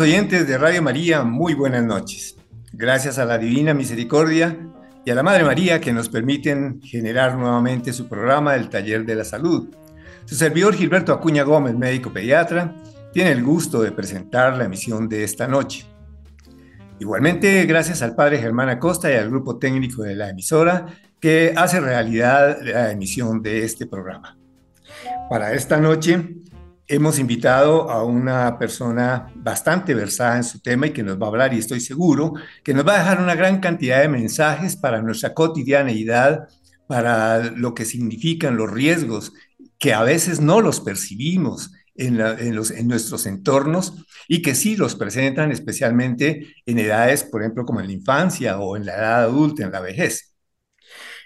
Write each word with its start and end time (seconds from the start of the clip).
Oyentes 0.00 0.48
de 0.48 0.56
Radio 0.56 0.80
María, 0.80 1.24
muy 1.24 1.52
buenas 1.52 1.84
noches. 1.84 2.34
Gracias 2.72 3.18
a 3.18 3.26
la 3.26 3.36
Divina 3.36 3.74
Misericordia 3.74 4.56
y 5.04 5.10
a 5.10 5.14
la 5.14 5.22
Madre 5.22 5.44
María 5.44 5.78
que 5.78 5.92
nos 5.92 6.08
permiten 6.08 6.80
generar 6.80 7.36
nuevamente 7.36 7.92
su 7.92 8.08
programa 8.08 8.54
del 8.54 8.70
Taller 8.70 9.04
de 9.04 9.14
la 9.14 9.24
Salud. 9.24 9.68
Su 10.24 10.36
servidor 10.36 10.74
Gilberto 10.74 11.12
Acuña 11.12 11.42
Gómez, 11.42 11.74
médico 11.74 12.10
pediatra, 12.12 12.74
tiene 13.12 13.32
el 13.32 13.42
gusto 13.42 13.82
de 13.82 13.92
presentar 13.92 14.56
la 14.56 14.64
emisión 14.64 15.06
de 15.06 15.22
esta 15.22 15.46
noche. 15.46 15.84
Igualmente, 16.98 17.66
gracias 17.66 18.00
al 18.00 18.14
padre 18.14 18.38
Germán 18.38 18.70
Acosta 18.70 19.12
y 19.12 19.16
al 19.16 19.28
grupo 19.28 19.58
técnico 19.58 20.02
de 20.02 20.14
la 20.14 20.30
emisora 20.30 20.86
que 21.20 21.52
hace 21.54 21.78
realidad 21.78 22.58
la 22.62 22.90
emisión 22.90 23.42
de 23.42 23.64
este 23.64 23.86
programa. 23.86 24.38
Para 25.28 25.52
esta 25.52 25.76
noche 25.76 26.39
hemos 26.90 27.20
invitado 27.20 27.88
a 27.88 28.02
una 28.02 28.58
persona 28.58 29.32
bastante 29.36 29.94
versada 29.94 30.36
en 30.36 30.44
su 30.44 30.60
tema 30.60 30.88
y 30.88 30.90
que 30.90 31.04
nos 31.04 31.20
va 31.20 31.26
a 31.26 31.28
hablar, 31.28 31.54
y 31.54 31.58
estoy 31.58 31.80
seguro 31.80 32.34
que 32.64 32.74
nos 32.74 32.86
va 32.86 32.96
a 32.96 32.98
dejar 32.98 33.22
una 33.22 33.36
gran 33.36 33.60
cantidad 33.60 34.00
de 34.00 34.08
mensajes 34.08 34.76
para 34.76 35.00
nuestra 35.00 35.32
cotidianeidad, 35.32 36.48
para 36.88 37.44
lo 37.52 37.74
que 37.74 37.84
significan 37.84 38.56
los 38.56 38.68
riesgos, 38.68 39.32
que 39.78 39.94
a 39.94 40.02
veces 40.02 40.40
no 40.40 40.60
los 40.60 40.80
percibimos 40.80 41.70
en, 41.94 42.18
los, 42.56 42.72
nuestros 42.82 43.26
entornos 43.26 43.94
y 44.26 44.42
que 44.42 44.56
sí 44.56 44.74
los 44.74 44.96
presentan 44.96 45.52
especialmente 45.52 46.54
en 46.66 46.78
edades, 46.80 47.22
por 47.22 47.42
ejemplo, 47.42 47.64
como 47.64 47.80
en 47.80 47.86
la 47.86 47.92
infancia 47.92 48.58
o 48.58 48.76
en 48.76 48.86
la 48.86 48.96
edad 48.96 49.22
adulta, 49.22 49.62
en 49.62 49.70
la 49.70 49.80
vejez. 49.80 50.29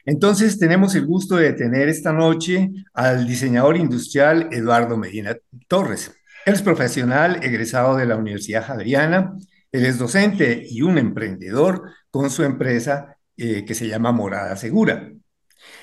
Entonces 0.05 0.58
tenemos 0.58 0.94
el 0.94 1.06
gusto 1.06 1.36
de 1.36 1.52
tener 1.52 1.88
esta 1.88 2.12
noche 2.12 2.70
al 2.92 3.27
diseñador 3.27 3.77
industrial 3.77 4.48
Eduardo 4.52 4.96
Medina 4.96 5.36
Torres. 5.69 6.12
Él 6.44 6.55
es 6.55 6.62
profesional 6.62 7.41
egresado 7.42 7.96
de 7.96 8.06
la 8.06 8.16
Universidad 8.16 8.66
Javeriana, 8.66 9.36
él 9.72 9.86
es 9.86 9.98
docente 9.98 10.64
y 10.69 10.83
un 10.83 10.98
emprendedor 10.98 11.91
con 12.11 12.30
su 12.30 12.42
empresa 12.42 13.16
eh, 13.36 13.64
que 13.64 13.74
se 13.74 13.88
llama 13.88 14.12
Morada 14.12 14.56
Segura. 14.56 15.11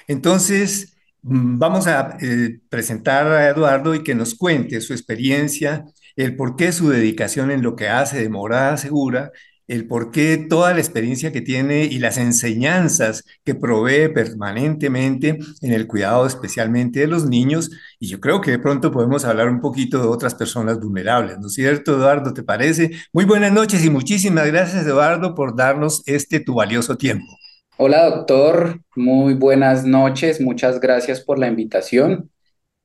Entonces, 0.07 0.91
Mm, 1.23 1.59
vamos 1.59 1.85
a 1.87 2.17
eh, 2.21 2.59
presentar 2.69 3.27
a 3.27 3.49
Eduardo 3.49 3.93
y 3.93 4.03
que 4.03 4.15
nos 4.15 4.33
cuente 4.35 4.81
su 4.81 4.93
experiencia, 4.93 5.85
el 6.15 6.35
por 6.35 6.55
qué 6.55 6.71
su 6.71 6.89
dedicación 6.89 7.51
en 7.51 7.61
lo 7.61 7.75
que 7.75 7.89
hace 7.89 8.21
de 8.21 8.29
Morada 8.29 8.77
Segura, 8.77 9.31
el 9.71 9.87
por 9.87 10.11
qué 10.11 10.37
toda 10.37 10.73
la 10.73 10.79
experiencia 10.79 11.31
que 11.31 11.39
tiene 11.39 11.85
y 11.85 11.99
las 11.99 12.17
enseñanzas 12.17 13.23
que 13.45 13.55
provee 13.55 14.09
permanentemente 14.13 15.39
en 15.61 15.71
el 15.71 15.87
cuidado 15.87 16.25
especialmente 16.25 16.99
de 16.99 17.07
los 17.07 17.25
niños. 17.25 17.71
Y 17.97 18.09
yo 18.09 18.19
creo 18.19 18.41
que 18.41 18.51
de 18.51 18.59
pronto 18.59 18.91
podemos 18.91 19.23
hablar 19.23 19.47
un 19.47 19.61
poquito 19.61 20.01
de 20.01 20.09
otras 20.09 20.35
personas 20.35 20.77
vulnerables, 20.77 21.39
¿no 21.39 21.47
es 21.47 21.53
cierto, 21.53 21.95
Eduardo? 21.95 22.33
¿Te 22.33 22.43
parece? 22.43 22.91
Muy 23.13 23.23
buenas 23.23 23.53
noches 23.53 23.85
y 23.85 23.89
muchísimas 23.89 24.45
gracias, 24.47 24.85
Eduardo, 24.85 25.33
por 25.35 25.55
darnos 25.55 26.03
este 26.05 26.41
tu 26.41 26.55
valioso 26.55 26.97
tiempo. 26.97 27.31
Hola 27.77 28.09
doctor, 28.09 28.81
muy 28.97 29.35
buenas 29.35 29.85
noches, 29.85 30.41
muchas 30.41 30.81
gracias 30.81 31.21
por 31.21 31.39
la 31.39 31.47
invitación 31.47 32.29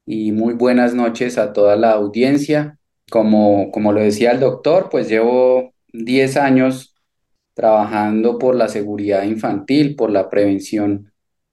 y 0.06 0.30
muy 0.30 0.54
buenas 0.54 0.94
noches 0.94 1.36
a 1.36 1.52
toda 1.52 1.74
la 1.74 1.90
audiencia. 1.90 2.78
Como, 3.10 3.70
como 3.72 3.92
lo 3.92 4.00
decía 4.00 4.30
el 4.30 4.40
doctor, 4.40 4.88
pues 4.90 5.08
llevo 5.08 5.75
10 6.04 6.36
años 6.36 6.94
trabajando 7.54 8.38
por 8.38 8.54
la 8.54 8.68
seguridad 8.68 9.24
infantil, 9.24 9.96
por 9.96 10.10
la 10.10 10.28
prevención 10.28 11.12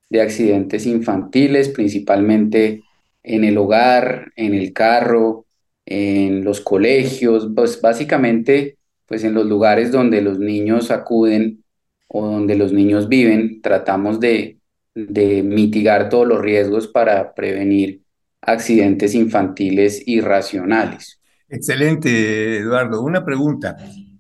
de 0.10 0.22
accidentes 0.22 0.86
infantiles, 0.86 1.70
principalmente 1.70 2.84
en 3.24 3.44
el 3.44 3.58
hogar, 3.58 4.32
en 4.36 4.54
el 4.54 4.74
carro, 4.74 5.46
en 5.86 6.44
los 6.44 6.62
colegios, 6.62 7.50
pues 7.56 7.82
básicamente 7.82 8.78
pues 9.06 9.24
en 9.24 9.34
los 9.34 9.46
lugares 9.46 9.92
donde 9.92 10.22
los 10.22 10.40
niños 10.40 10.92
acuden 10.92 11.64
o 12.08 12.26
donde 12.26 12.56
los 12.56 12.72
niños 12.74 13.10
viven, 13.10 13.62
tratamos 13.62 14.20
de, 14.20 14.58
mitigar 14.96 16.10
todos 16.10 16.28
los 16.28 16.40
riesgos 16.40 16.88
para 16.88 17.34
prevenir 17.34 18.04
accidentes 18.42 19.16
infantiles 19.16 20.04
irracionales. 20.08 21.20
Excelente, 21.50 22.58
Eduardo. 22.58 23.02
Una 23.02 23.26
pregunta. 23.26 23.76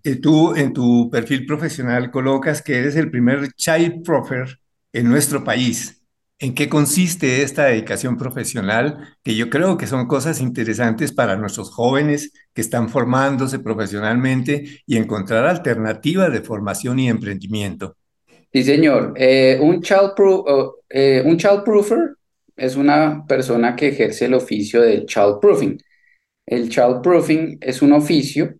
Eh, 0.05 0.17
tú 0.17 0.53
en 0.55 0.73
tu 0.73 1.09
perfil 1.09 1.45
profesional 1.45 2.11
colocas 2.11 2.61
que 2.61 2.77
eres 2.77 2.95
el 2.97 3.09
primer 3.09 3.53
child 3.53 4.03
profer 4.03 4.59
en 4.91 5.07
nuestro 5.07 5.43
país. 5.43 6.03
¿En 6.39 6.53
qué 6.53 6.67
consiste 6.67 7.41
esta 7.41 7.65
dedicación 7.65 8.17
profesional? 8.17 9.15
Que 9.23 9.33
yo 9.33 9.49
creo 9.49 9.77
que 9.77 9.87
son 9.87 10.07
cosas 10.07 10.41
interesantes 10.41 11.13
para 11.13 11.37
nuestros 11.37 11.69
jóvenes 11.69 12.33
que 12.53 12.59
están 12.59 12.89
formándose 12.89 13.59
profesionalmente 13.59 14.81
y 14.85 14.97
encontrar 14.97 15.45
alternativas 15.45 16.33
de 16.33 16.41
formación 16.41 16.99
y 16.99 17.07
emprendimiento. 17.07 17.95
Sí, 18.51 18.63
señor. 18.63 19.13
Eh, 19.15 19.57
un, 19.61 19.81
child 19.81 20.11
eh, 20.89 21.23
un 21.25 21.37
child 21.37 21.63
proofer 21.63 22.17
es 22.57 22.75
una 22.75 23.25
persona 23.25 23.73
que 23.73 23.87
ejerce 23.87 24.25
el 24.25 24.33
oficio 24.33 24.81
del 24.81 25.05
child 25.05 25.39
proofing. 25.39 25.77
El 26.45 26.67
child 26.67 27.01
proofing 27.01 27.57
es 27.61 27.81
un 27.81 27.93
oficio 27.93 28.53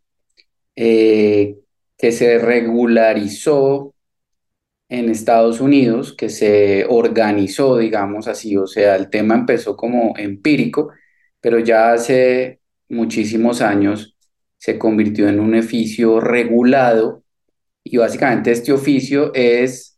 eh, 0.76 1.58
que 1.98 2.12
se 2.12 2.40
regularizó 2.40 3.94
en 4.90 5.10
Estados 5.10 5.60
Unidos 5.60 6.14
que 6.16 6.30
se 6.30 6.86
organizó, 6.88 7.78
digamos 7.78 8.28
así, 8.28 8.56
o 8.58 8.68
sea, 8.68 8.96
el 8.96 9.10
tema 9.10 9.36
empezó 9.36 9.76
como 9.76 10.14
empírico, 10.18 10.92
pero 11.42 11.60
ya 11.60 11.94
hace 11.94 12.60
muchísimos 12.90 13.62
años 13.62 14.16
se 14.58 14.78
convirtió 14.78 15.28
en 15.28 15.40
un 15.40 15.56
oficio 15.56 16.20
regulado 16.20 17.24
y 17.84 17.98
básicamente 17.98 18.52
este 18.52 18.72
oficio 18.72 19.34
es 19.34 19.98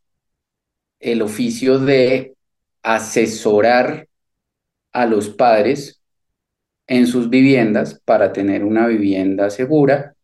el 0.99 1.21
oficio 1.21 1.77
de 1.77 2.35
asesorar 2.81 4.07
a 4.93 5.05
los 5.05 5.29
padres 5.29 6.01
en 6.87 7.05
sus 7.07 7.29
viviendas 7.29 8.01
para 8.05 8.31
tener 8.31 8.63
una 8.63 8.87
vivienda 8.87 9.49
segura 9.49 10.14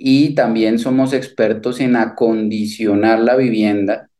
y 0.00 0.34
también 0.36 0.78
somos 0.78 1.12
expertos 1.12 1.80
en 1.80 1.96
acondicionar 1.96 3.18
la 3.18 3.36
vivienda 3.36 4.10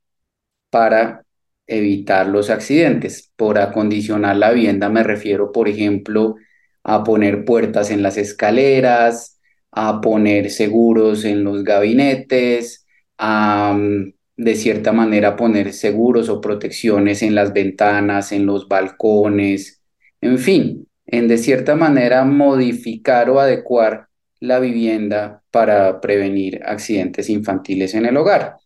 para 0.71 1.25
evitar 1.69 2.27
los 2.29 2.51
accidentes. 2.51 3.33
Por 3.37 3.59
acondicionar 3.59 4.37
la 4.37 4.51
vivienda 4.53 4.89
me 4.91 5.05
refiero, 5.05 5.53
por 5.53 5.69
ejemplo, 5.69 6.37
a 6.83 7.05
poner 7.05 7.45
puertas 7.45 7.91
en 7.93 8.03
las 8.03 8.19
escaleras, 8.19 9.41
a 9.71 10.01
poner 10.01 10.51
seguros 10.51 11.25
en 11.25 11.45
los 11.45 11.63
gabinetes, 11.65 12.87
a 13.19 13.75
mm, 13.79 14.15
de 14.37 14.55
cierta 14.57 14.93
manera 14.93 15.37
poner 15.37 15.73
seguros 15.73 16.29
o 16.29 16.41
protecciones 16.41 17.23
en 17.23 17.35
las 17.37 17.53
ventanas, 17.53 18.33
en 18.33 18.47
los 18.47 18.69
balcones, 18.69 19.83
en 20.21 20.39
fin, 20.39 20.89
en 21.07 21.29
de 21.29 21.39
cierta 21.39 21.77
manera 21.77 22.25
modificar 22.25 23.31
o 23.31 23.41
adecuar 23.41 24.08
la 24.41 24.61
vivienda 24.61 25.43
para 25.51 26.01
prevenir 26.01 26.61
accidentes 26.65 27.29
infantiles 27.31 27.95
en 27.95 28.07
el 28.07 28.17
hogar. 28.17 28.57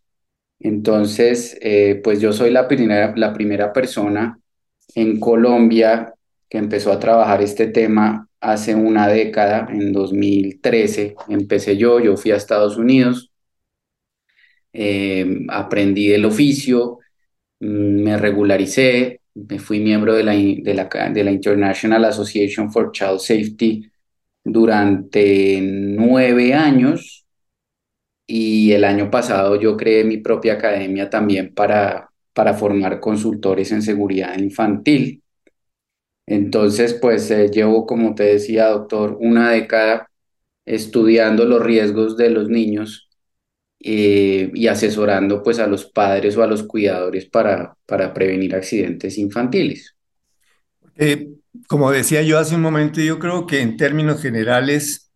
Entonces, 0.60 1.58
eh, 1.60 2.00
pues 2.02 2.20
yo 2.20 2.32
soy 2.32 2.50
la 2.50 2.69
primera, 2.69 3.12
la 3.16 3.32
primera 3.32 3.72
persona 3.72 4.38
en 4.94 5.19
Colombia 5.19 6.14
que 6.48 6.58
empezó 6.58 6.92
a 6.92 7.00
trabajar 7.00 7.42
este 7.42 7.69
tema 7.69 8.28
hace 8.40 8.74
una 8.74 9.08
década, 9.08 9.66
en 9.70 9.92
2013 9.92 11.14
empecé 11.28 11.76
yo, 11.76 12.00
yo 12.00 12.16
fui 12.16 12.32
a 12.32 12.36
Estados 12.36 12.76
Unidos, 12.76 13.30
eh, 14.72 15.46
aprendí 15.48 16.08
del 16.08 16.25
oficio, 16.25 16.98
mm, 17.60 18.02
me 18.02 18.16
regularicé, 18.18 19.20
me 19.34 19.58
fui 19.58 19.80
miembro 19.80 20.14
de 20.14 20.25
la, 20.25 20.32
de 20.32 20.75
la, 20.75 20.84
de 21.12 21.25
la 21.25 21.30
International 21.32 22.04
Association 22.04 22.70
for 22.72 22.92
Child 22.92 23.20
Safety 23.20 23.91
durante 24.44 25.60
nueve 25.62 26.54
años 26.54 27.26
y 28.26 28.72
el 28.72 28.84
año 28.84 29.10
pasado 29.10 29.56
yo 29.60 29.76
creé 29.76 30.04
mi 30.04 30.18
propia 30.18 30.54
academia 30.54 31.10
también 31.10 31.54
para, 31.54 32.10
para 32.32 32.54
formar 32.54 33.00
consultores 33.00 33.72
en 33.72 33.82
seguridad 33.82 34.38
infantil. 34.38 35.22
Entonces, 36.26 36.94
pues 36.94 37.30
eh, 37.30 37.50
llevo, 37.50 37.86
como 37.86 38.14
te 38.14 38.24
decía, 38.24 38.68
doctor, 38.68 39.16
una 39.20 39.50
década 39.50 40.08
estudiando 40.64 41.44
los 41.44 41.62
riesgos 41.62 42.16
de 42.16 42.30
los 42.30 42.48
niños 42.48 43.08
eh, 43.80 44.50
y 44.54 44.66
asesorando 44.68 45.42
pues 45.42 45.58
a 45.58 45.66
los 45.66 45.84
padres 45.86 46.36
o 46.36 46.42
a 46.42 46.46
los 46.46 46.62
cuidadores 46.62 47.26
para, 47.26 47.76
para 47.86 48.14
prevenir 48.14 48.54
accidentes 48.54 49.18
infantiles. 49.18 49.96
Eh, 50.96 51.28
como 51.69 51.90
decía 51.90 52.22
yo 52.22 52.38
hace 52.38 52.54
un 52.54 52.62
momento, 52.62 53.00
yo 53.00 53.19
creo 53.19 53.46
que 53.46 53.60
en 53.60 53.76
términos 53.76 54.20
generales 54.22 55.12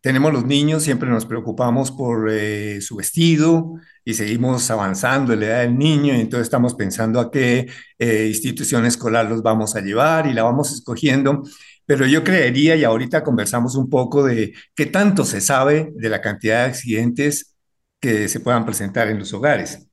tenemos 0.00 0.32
los 0.32 0.44
niños, 0.44 0.84
siempre 0.84 1.08
nos 1.10 1.26
preocupamos 1.26 1.90
por 1.90 2.30
eh, 2.30 2.80
su 2.80 2.96
vestido 2.96 3.74
y 4.04 4.14
seguimos 4.14 4.70
avanzando 4.70 5.32
en 5.32 5.40
la 5.40 5.46
edad 5.46 5.60
del 5.62 5.76
niño 5.76 6.14
y 6.14 6.20
entonces 6.20 6.46
estamos 6.46 6.74
pensando 6.74 7.20
a 7.20 7.30
qué 7.30 7.68
eh, 7.98 8.26
institución 8.28 8.86
escolar 8.86 9.26
los 9.26 9.42
vamos 9.42 9.74
a 9.76 9.80
llevar 9.80 10.26
y 10.26 10.32
la 10.34 10.44
vamos 10.44 10.72
escogiendo. 10.72 11.42
pero 11.86 12.06
yo 12.06 12.22
creería, 12.24 12.76
y 12.76 12.84
ahorita 12.84 13.24
conversamos 13.24 13.74
un 13.74 13.88
poco 13.90 14.24
de 14.24 14.52
qué 14.74 14.86
tanto 14.86 15.24
se 15.24 15.40
sabe 15.40 15.90
de 15.94 16.08
la 16.10 16.20
cantidad 16.20 16.64
de 16.64 16.70
accidentes 16.70 17.56
que 18.00 18.28
se 18.28 18.40
puedan 18.40 18.64
presentar 18.66 19.08
en 19.08 19.18
los 19.18 19.32
hogares. 19.32 19.88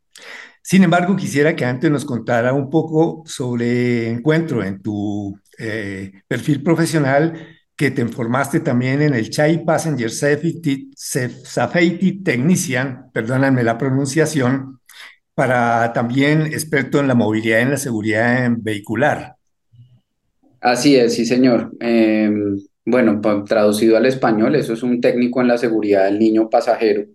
Sin 0.68 0.84
embargo, 0.84 1.16
quisiera 1.16 1.56
que 1.56 1.64
antes 1.64 1.92
nos 1.92 2.06
contara 2.06 2.52
un 2.52 2.72
poco 2.72 3.22
sobre 3.28 4.10
encuentro 4.10 4.64
en 4.64 4.82
tu 4.82 5.40
eh, 5.60 6.12
perfil 6.28 6.64
profesional 6.64 7.34
que 7.76 7.92
te 7.92 8.02
informaste 8.02 8.62
también 8.62 9.04
en 9.04 9.14
el 9.14 9.30
Chai 9.30 9.64
Passenger 9.64 10.10
Safety, 10.10 10.90
Safety 10.96 12.24
Technician, 12.24 13.12
perdónenme 13.14 13.64
la 13.64 13.78
pronunciación, 13.78 14.80
para 15.36 15.94
también 15.94 16.48
experto 16.48 17.00
en 17.00 17.10
la 17.10 17.14
movilidad 17.14 17.60
y 17.60 17.62
en 17.62 17.70
la 17.70 17.78
seguridad 17.78 18.50
vehicular. 18.58 19.36
Así 20.62 20.96
es, 20.96 21.14
sí, 21.14 21.28
señor. 21.28 21.74
Em, 21.80 22.60
bueno, 22.84 23.22
traducido 23.48 23.98
al 23.98 24.08
español, 24.08 24.56
eso 24.56 24.74
es 24.74 24.82
un 24.82 25.00
técnico 25.00 25.42
en 25.42 25.48
la 25.48 25.60
seguridad 25.60 26.06
del 26.06 26.18
niño 26.18 26.50
pasajero. 26.50 27.06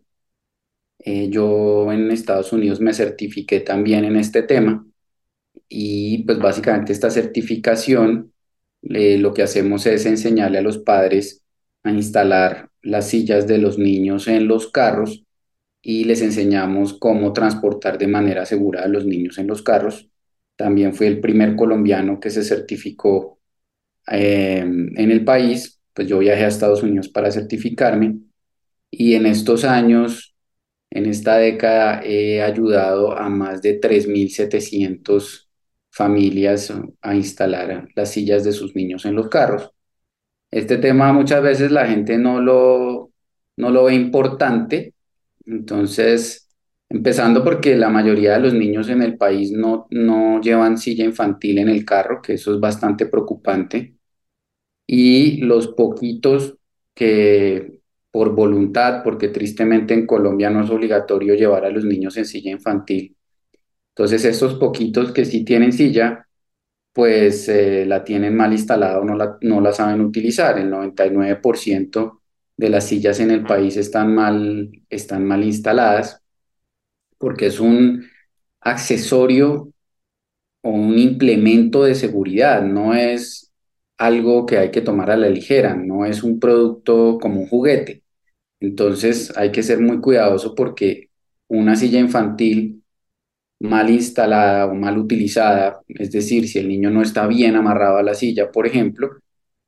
Eh, 1.05 1.29
yo 1.31 1.91
en 1.93 2.11
Estados 2.11 2.53
Unidos 2.53 2.81
me 2.81 2.93
certifiqué 2.95 3.61
también 3.61 4.05
en 4.05 4.17
este 4.17 4.43
tema 4.43 4.87
y 5.69 6.25
pues 6.25 6.39
básicamente 6.39 6.93
esta 6.93 7.11
certificación 7.11 8.33
eh, 8.83 9.19
lo 9.19 9.35
que 9.35 9.43
hacemos 9.43 9.87
es 9.87 10.07
enseñarle 10.07 10.59
a 10.59 10.63
los 10.63 10.79
padres 10.79 11.45
a 11.85 11.91
instalar 11.93 12.71
las 12.83 13.09
sillas 13.09 13.47
de 13.47 13.59
los 13.59 13.79
niños 13.79 14.29
en 14.29 14.49
los 14.49 14.71
carros 14.71 15.25
y 15.83 16.05
les 16.05 16.23
enseñamos 16.23 16.95
cómo 16.99 17.33
transportar 17.33 17.99
de 17.99 18.07
manera 18.07 18.47
segura 18.47 18.83
a 18.85 18.89
los 18.89 19.07
niños 19.07 19.39
en 19.39 19.47
los 19.47 19.63
carros. 19.63 20.09
También 20.57 20.95
fui 20.95 21.07
el 21.07 21.21
primer 21.21 21.57
colombiano 21.57 22.21
que 22.21 22.31
se 22.31 22.43
certificó 22.45 23.39
em, 24.07 24.93
en 24.99 25.11
el 25.11 25.25
país, 25.25 25.81
pues 25.95 26.09
yo 26.09 26.19
viajé 26.19 26.45
a 26.45 26.49
Estados 26.49 26.83
Unidos 26.83 27.09
para 27.09 27.31
certificarme 27.31 28.19
y 28.91 29.15
en 29.15 29.27
estos 29.27 29.65
años, 29.65 30.30
en 30.91 31.07
esta 31.07 31.37
década, 31.39 32.03
he 32.05 32.43
ayudado 32.43 33.17
a 33.17 33.29
más 33.29 33.63
de 33.63 33.75
3.700 33.75 35.49
familias 35.91 36.73
a 37.03 37.15
instalar 37.15 37.89
las 37.95 38.11
sillas 38.13 38.45
de 38.45 38.53
sus 38.53 38.75
niños 38.77 39.05
en 39.05 39.15
los 39.17 39.29
carros. 39.29 39.71
Este 40.51 40.79
tema 40.79 41.13
muchas 41.13 41.43
veces 41.43 41.71
la 41.71 41.87
gente 41.87 42.19
no 42.19 42.41
lo, 42.41 43.13
no 43.57 43.71
lo 43.71 43.85
ve 43.85 43.95
importante, 43.95 44.95
entonces, 45.47 46.49
empezando 46.89 47.45
porque 47.45 47.77
la 47.77 47.89
mayoría 47.91 48.35
de 48.35 48.41
los 48.41 48.55
niños 48.55 48.89
en 48.89 49.03
el 49.03 49.17
país 49.17 49.53
no, 49.53 49.87
no 49.91 50.41
llevan 50.41 50.79
silla 50.79 51.05
infantil 51.05 51.59
en 51.59 51.69
el 51.69 51.85
carro, 51.85 52.21
que 52.23 52.35
eso 52.35 52.55
es 52.55 52.61
bastante 52.61 53.07
preocupante, 53.07 53.97
y 54.87 55.39
los 55.43 55.69
poquitos 55.69 56.57
que 56.95 57.80
por 58.11 58.35
voluntad, 58.35 59.03
porque 59.05 59.29
tristemente 59.29 59.95
en 59.95 60.07
Colombia 60.07 60.51
no 60.51 60.65
es 60.65 60.71
obligatorio 60.71 61.35
llevar 61.35 61.65
a 61.65 61.71
los 61.71 61.85
niños 61.85 62.17
en 62.17 62.25
silla 62.27 62.51
infantil, 62.51 63.17
entonces, 64.01 64.25
estos 64.25 64.55
poquitos 64.55 65.13
que 65.13 65.25
sí 65.25 65.45
tienen 65.45 65.73
silla, 65.73 66.27
pues 66.93 67.49
eh, 67.49 67.85
la 67.87 68.05
tienen 68.05 68.37
mal 68.37 68.53
instalada 68.53 69.01
o 69.01 69.05
no 69.05 69.17
la, 69.17 69.39
no 69.43 69.61
la 69.61 69.73
saben 69.73 70.01
utilizar. 70.01 70.59
El 70.59 70.71
99% 70.71 72.23
de 72.57 72.71
las 72.71 72.87
sillas 72.89 73.21
en 73.21 73.31
el 73.31 73.45
país 73.45 73.77
están 73.77 74.15
mal, 74.15 74.71
están 74.89 75.27
mal 75.27 75.45
instaladas 75.45 76.23
porque 77.19 77.47
es 77.47 77.61
un 77.61 78.07
accesorio 78.61 79.73
o 80.63 80.71
un 80.71 80.99
implemento 80.99 81.85
de 81.85 81.95
seguridad, 81.95 82.63
no 82.63 82.95
es 82.95 83.50
algo 84.01 84.47
que 84.47 84.59
hay 84.59 84.71
que 84.71 84.81
tomar 84.81 85.11
a 85.11 85.17
la 85.17 85.29
ligera, 85.29 85.75
no 85.77 86.07
es 86.07 86.23
un 86.23 86.41
producto 86.41 87.19
como 87.21 87.43
un 87.43 87.49
juguete. 87.49 88.03
Entonces 88.61 89.33
hay 89.37 89.53
que 89.53 89.63
ser 89.63 89.81
muy 89.81 90.01
cuidadoso 90.01 90.55
porque 90.55 91.11
una 91.49 91.77
silla 91.77 92.01
infantil 92.01 92.83
mal 93.61 93.91
instalada 93.91 94.67
o 94.67 94.75
mal 94.75 94.99
utilizada, 94.99 95.83
es 95.89 96.13
decir, 96.13 96.49
si 96.49 96.59
el 96.61 96.69
niño 96.69 96.91
no 96.91 97.03
está 97.03 97.27
bien 97.27 97.57
amarrado 97.57 97.99
a 97.99 98.03
la 98.03 98.15
silla, 98.15 98.51
por 98.53 98.67
ejemplo, 98.67 99.11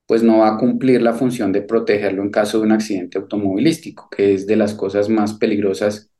pues 0.06 0.22
no 0.22 0.38
va 0.38 0.56
a 0.56 0.58
cumplir 0.58 1.02
la 1.02 1.14
función 1.14 1.52
de 1.52 1.62
protegerlo 1.62 2.22
en 2.22 2.30
caso 2.30 2.58
de 2.58 2.66
un 2.66 2.72
accidente 2.72 3.18
automovilístico, 3.18 4.08
que 4.10 4.34
es 4.34 4.46
de 4.46 4.56
las 4.56 4.74
cosas 4.74 5.08
más 5.10 5.34
peligrosas 5.34 6.10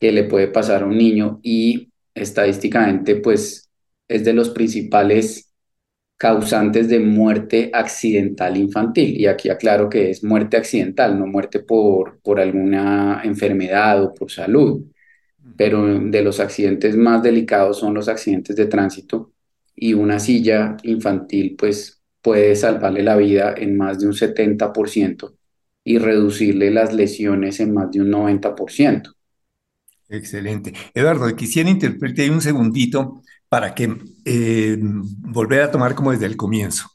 que 0.00 0.12
le 0.12 0.24
puede 0.24 0.48
pasar 0.48 0.82
a 0.82 0.86
un 0.86 0.98
niño 0.98 1.40
y 1.42 1.90
estadísticamente 2.14 3.16
pues 3.16 3.70
es 4.08 4.24
de 4.24 4.32
los 4.32 4.50
principales 4.50 5.51
causantes 6.22 6.88
de 6.88 7.00
muerte 7.00 7.70
accidental 7.72 8.56
infantil. 8.56 9.20
Y 9.20 9.26
aquí 9.26 9.50
aclaro 9.50 9.88
que 9.88 10.10
es 10.10 10.22
muerte 10.22 10.56
accidental, 10.56 11.18
no 11.18 11.26
muerte 11.26 11.60
por, 11.60 12.20
por 12.20 12.38
alguna 12.38 13.22
enfermedad 13.24 14.04
o 14.04 14.14
por 14.14 14.30
salud 14.30 14.84
pero 15.56 16.00
de 16.00 16.22
los 16.22 16.40
accidentes 16.40 16.96
más 16.96 17.22
delicados 17.22 17.78
son 17.78 17.94
los 17.94 18.08
accidentes 18.08 18.56
de 18.56 18.66
tránsito 18.66 19.32
y 19.74 19.94
una 19.94 20.18
silla 20.18 20.76
infantil 20.82 21.56
pues 21.58 22.00
puede 22.20 22.54
salvarle 22.54 23.02
la 23.02 23.16
vida 23.16 23.54
en 23.56 23.76
más 23.76 23.98
de 23.98 24.06
un 24.06 24.12
70% 24.12 25.34
y 25.84 25.98
reducirle 25.98 26.70
las 26.70 26.92
lesiones 26.94 27.58
en 27.60 27.74
más 27.74 27.90
de 27.90 28.00
un 28.00 28.10
90%. 28.10 29.14
Excelente. 30.08 30.72
Eduardo, 30.94 31.34
quisiera 31.34 31.70
interpretar 31.70 32.30
un 32.30 32.40
segundito 32.40 33.22
para 33.52 33.74
que 33.74 33.98
eh, 34.24 34.78
volver 34.80 35.60
a 35.60 35.70
tomar 35.70 35.94
como 35.94 36.10
desde 36.10 36.24
el 36.24 36.38
comienzo. 36.38 36.88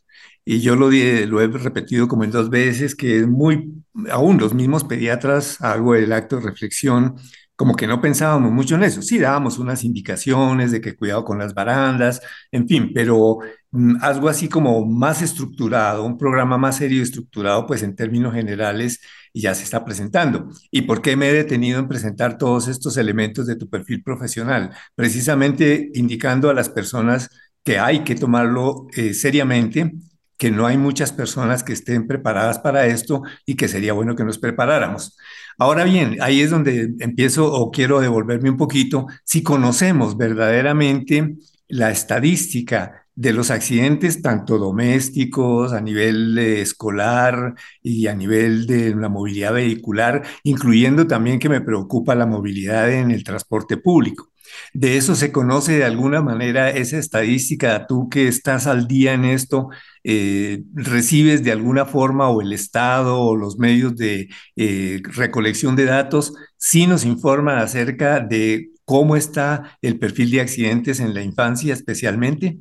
Y 0.44 0.60
yo 0.60 0.76
lo, 0.76 0.90
lo 0.90 1.42
he 1.42 1.48
repetido 1.50 2.08
como 2.08 2.24
en 2.24 2.32
dos 2.32 2.50
veces, 2.50 2.96
que 2.96 3.20
es 3.20 3.28
muy, 3.28 3.76
aún 4.10 4.40
los 4.40 4.56
mismos 4.56 4.84
pediatras 4.84 5.62
hago 5.62 5.94
el 5.94 6.12
acto 6.12 6.38
de 6.38 6.42
reflexión 6.48 7.14
como 7.58 7.76
que 7.76 7.88
no 7.88 8.00
pensábamos 8.02 8.52
mucho 8.52 8.76
en 8.76 8.84
eso. 8.84 9.02
Sí, 9.02 9.20
dábamos 9.20 9.58
unas 9.60 9.84
indicaciones 9.84 10.72
de 10.72 10.80
que 10.80 10.96
cuidado 10.96 11.26
con 11.26 11.40
las 11.40 11.54
barandas, 11.56 12.22
en 12.52 12.68
fin, 12.68 12.92
pero 12.94 13.40
mm, 13.72 13.98
algo 14.02 14.30
así 14.30 14.48
como 14.48 14.86
más 14.86 15.22
estructurado, 15.24 16.04
un 16.06 16.18
programa 16.18 16.58
más 16.58 16.78
serio 16.78 17.00
y 17.00 17.02
estructurado, 17.02 17.66
pues 17.68 17.84
en 17.84 17.96
términos 17.96 18.34
generales, 18.34 19.02
y 19.34 19.42
ya 19.42 19.56
se 19.56 19.64
está 19.64 19.84
presentando. 19.84 20.50
¿Y 20.72 20.84
por 20.84 21.02
qué 21.02 21.16
me 21.16 21.30
he 21.30 21.34
detenido 21.34 21.80
en 21.80 21.88
presentar 21.88 22.38
todos 22.38 22.68
estos 22.68 22.96
elementos 22.98 23.48
de 23.48 23.56
tu 23.56 23.70
perfil 23.70 24.04
profesional? 24.04 24.72
Precisamente 24.96 25.90
indicando 25.96 26.50
a 26.50 26.54
las 26.54 26.70
personas 26.70 27.30
que 27.64 27.80
hay 27.80 28.04
que 28.04 28.16
tomarlo 28.16 28.88
eh, 28.96 29.14
seriamente 29.14 29.94
que 30.38 30.52
no 30.52 30.68
hay 30.68 30.78
muchas 30.78 31.12
personas 31.12 31.64
que 31.64 31.74
estén 31.74 32.08
preparadas 32.08 32.60
para 32.60 32.86
esto 32.86 33.24
y 33.46 33.56
que 33.56 33.68
sería 33.68 33.94
bueno 33.94 34.16
que 34.16 34.24
nos 34.24 34.38
preparáramos. 34.38 35.18
Ahora 35.58 35.84
bien, 35.84 36.18
ahí 36.22 36.42
es 36.42 36.52
donde 36.52 36.94
empiezo 37.00 37.52
o 37.52 37.72
quiero 37.72 38.00
devolverme 38.00 38.50
un 38.50 38.58
poquito. 38.58 39.08
Si 39.24 39.42
conocemos 39.42 40.16
verdaderamente 40.16 41.36
la 41.68 41.90
estadística 41.92 43.08
de 43.16 43.34
los 43.34 43.50
accidentes, 43.50 44.22
tanto 44.22 44.60
domésticos, 44.60 45.74
a 45.74 45.82
nivel 45.82 46.38
escolar 46.38 47.56
y 47.82 48.06
a 48.06 48.14
nivel 48.14 48.68
de 48.68 48.94
la 48.94 49.10
movilidad 49.10 49.54
vehicular, 49.54 50.24
incluyendo 50.44 51.08
también 51.08 51.40
que 51.40 51.50
me 51.50 51.62
preocupa 51.62 52.14
la 52.14 52.28
movilidad 52.28 52.92
en 52.92 53.10
el 53.10 53.24
transporte 53.24 53.78
público. 53.78 54.30
¿De 54.74 54.98
eso 54.98 55.16
se 55.16 55.32
conoce 55.32 55.78
de 55.78 55.86
alguna 55.86 56.22
manera 56.22 56.70
esa 56.70 56.98
estadística? 56.98 57.88
Tú 57.88 58.10
que 58.10 58.28
estás 58.28 58.68
al 58.68 58.88
día 58.88 59.14
en 59.14 59.26
esto, 59.26 59.70
eh, 60.04 60.64
¿recibes 60.74 61.44
de 61.44 61.52
alguna 61.52 61.86
forma 61.86 62.30
o 62.30 62.42
el 62.42 62.54
Estado 62.54 63.20
o 63.20 63.36
los 63.36 63.58
medios 63.58 63.96
de 63.96 64.30
eh, 64.56 65.02
recolección 65.04 65.76
de 65.76 65.86
datos 65.86 66.34
sí 66.58 66.88
nos 66.88 67.06
informan 67.06 67.60
acerca 67.60 68.20
de 68.20 68.72
cómo 68.86 69.16
está 69.16 69.78
el 69.82 70.00
perfil 70.00 70.32
de 70.32 70.42
accidentes 70.42 71.00
en 71.00 71.14
la 71.14 71.22
infancia 71.22 71.74
especialmente? 71.74 72.58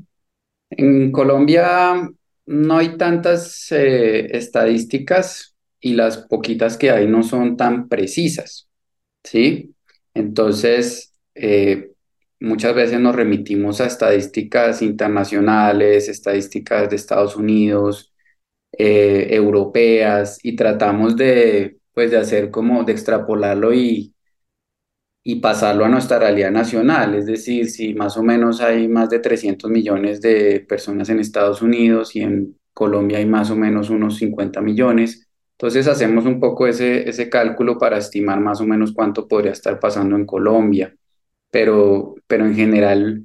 En 0.70 1.12
Colombia 1.12 2.08
no 2.46 2.78
hay 2.78 2.96
tantas 2.96 3.70
eh, 3.70 4.36
estadísticas 4.36 5.54
y 5.80 5.94
las 5.94 6.18
poquitas 6.18 6.76
que 6.76 6.90
hay 6.90 7.06
no 7.06 7.22
son 7.22 7.56
tan 7.56 7.88
precisas, 7.88 8.68
¿sí? 9.22 9.74
Entonces, 10.14 11.12
eh, 11.36 11.92
muchas 12.40 12.74
veces 12.74 13.00
nos 13.00 13.14
remitimos 13.16 13.80
a 13.80 13.86
estadísticas 13.86 14.82
internacionales, 14.82 16.08
estadísticas 16.08 16.90
de 16.90 16.96
Estados 16.96 17.36
Unidos, 17.36 18.12
eh, 18.72 19.28
europeas, 19.30 20.38
y 20.42 20.56
tratamos 20.56 21.16
de, 21.16 21.78
pues, 21.94 22.10
de 22.10 22.18
hacer 22.18 22.50
como 22.50 22.84
de 22.84 22.92
extrapolarlo 22.92 23.74
y, 23.74 24.14
y 25.22 25.36
pasarlo 25.40 25.84
a 25.84 25.88
nuestra 25.88 26.18
realidad 26.18 26.50
nacional. 26.52 27.14
Es 27.14 27.26
decir, 27.26 27.70
si 27.70 27.94
más 27.94 28.16
o 28.16 28.22
menos 28.22 28.60
hay 28.60 28.88
más 28.88 29.10
de 29.10 29.18
300 29.18 29.70
millones 29.70 30.20
de 30.20 30.60
personas 30.68 31.08
en 31.08 31.20
Estados 31.20 31.62
Unidos 31.62 32.14
y 32.16 32.20
en 32.20 32.56
Colombia 32.72 33.18
hay 33.18 33.26
más 33.26 33.50
o 33.50 33.56
menos 33.56 33.90
unos 33.90 34.16
50 34.18 34.60
millones, 34.60 35.28
entonces 35.52 35.88
hacemos 35.88 36.26
un 36.26 36.38
poco 36.40 36.66
ese, 36.66 37.08
ese 37.08 37.28
cálculo 37.30 37.78
para 37.78 37.98
estimar 37.98 38.40
más 38.40 38.60
o 38.60 38.66
menos 38.66 38.92
cuánto 38.92 39.26
podría 39.26 39.52
estar 39.52 39.80
pasando 39.80 40.14
en 40.16 40.26
Colombia 40.26 40.94
pero, 41.56 42.16
pero 42.26 42.44
en 42.44 42.54
general, 42.54 43.24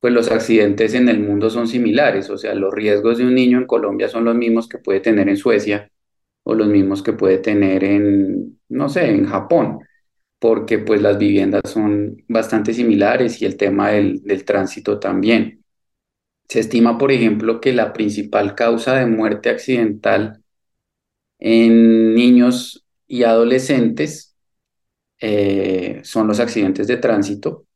pues 0.00 0.12
los 0.12 0.32
accidentes 0.32 0.92
en 0.94 1.08
el 1.08 1.20
mundo 1.20 1.50
son 1.50 1.68
similares, 1.68 2.28
o 2.28 2.36
sea, 2.36 2.52
los 2.56 2.74
riesgos 2.74 3.18
de 3.18 3.26
un 3.26 3.36
niño 3.36 3.58
en 3.58 3.68
Colombia 3.68 4.08
son 4.08 4.24
los 4.24 4.34
mismos 4.34 4.68
que 4.68 4.78
puede 4.78 4.98
tener 4.98 5.28
en 5.28 5.36
Suecia 5.36 5.88
o 6.42 6.54
los 6.54 6.66
mismos 6.66 7.04
que 7.04 7.12
puede 7.12 7.38
tener 7.38 7.84
en, 7.84 8.58
no 8.70 8.88
sé, 8.88 9.08
en 9.08 9.26
Japón, 9.26 9.78
porque 10.40 10.78
pues 10.80 11.00
las 11.00 11.16
viviendas 11.16 11.62
son 11.66 12.16
bastante 12.26 12.74
similares 12.74 13.40
y 13.40 13.44
el 13.44 13.56
tema 13.56 13.90
del, 13.90 14.24
del 14.24 14.44
tránsito 14.44 14.98
también. 14.98 15.64
Se 16.48 16.58
estima, 16.58 16.98
por 16.98 17.12
ejemplo, 17.12 17.60
que 17.60 17.72
la 17.72 17.92
principal 17.92 18.56
causa 18.56 18.96
de 18.96 19.06
muerte 19.06 19.48
accidental 19.50 20.42
en 21.38 22.16
niños 22.16 22.84
y 23.06 23.22
adolescentes 23.22 24.33
eh, 25.26 26.00
son 26.04 26.26
los 26.26 26.38
accidentes 26.38 26.86
de 26.86 26.98
tránsito, 26.98 27.66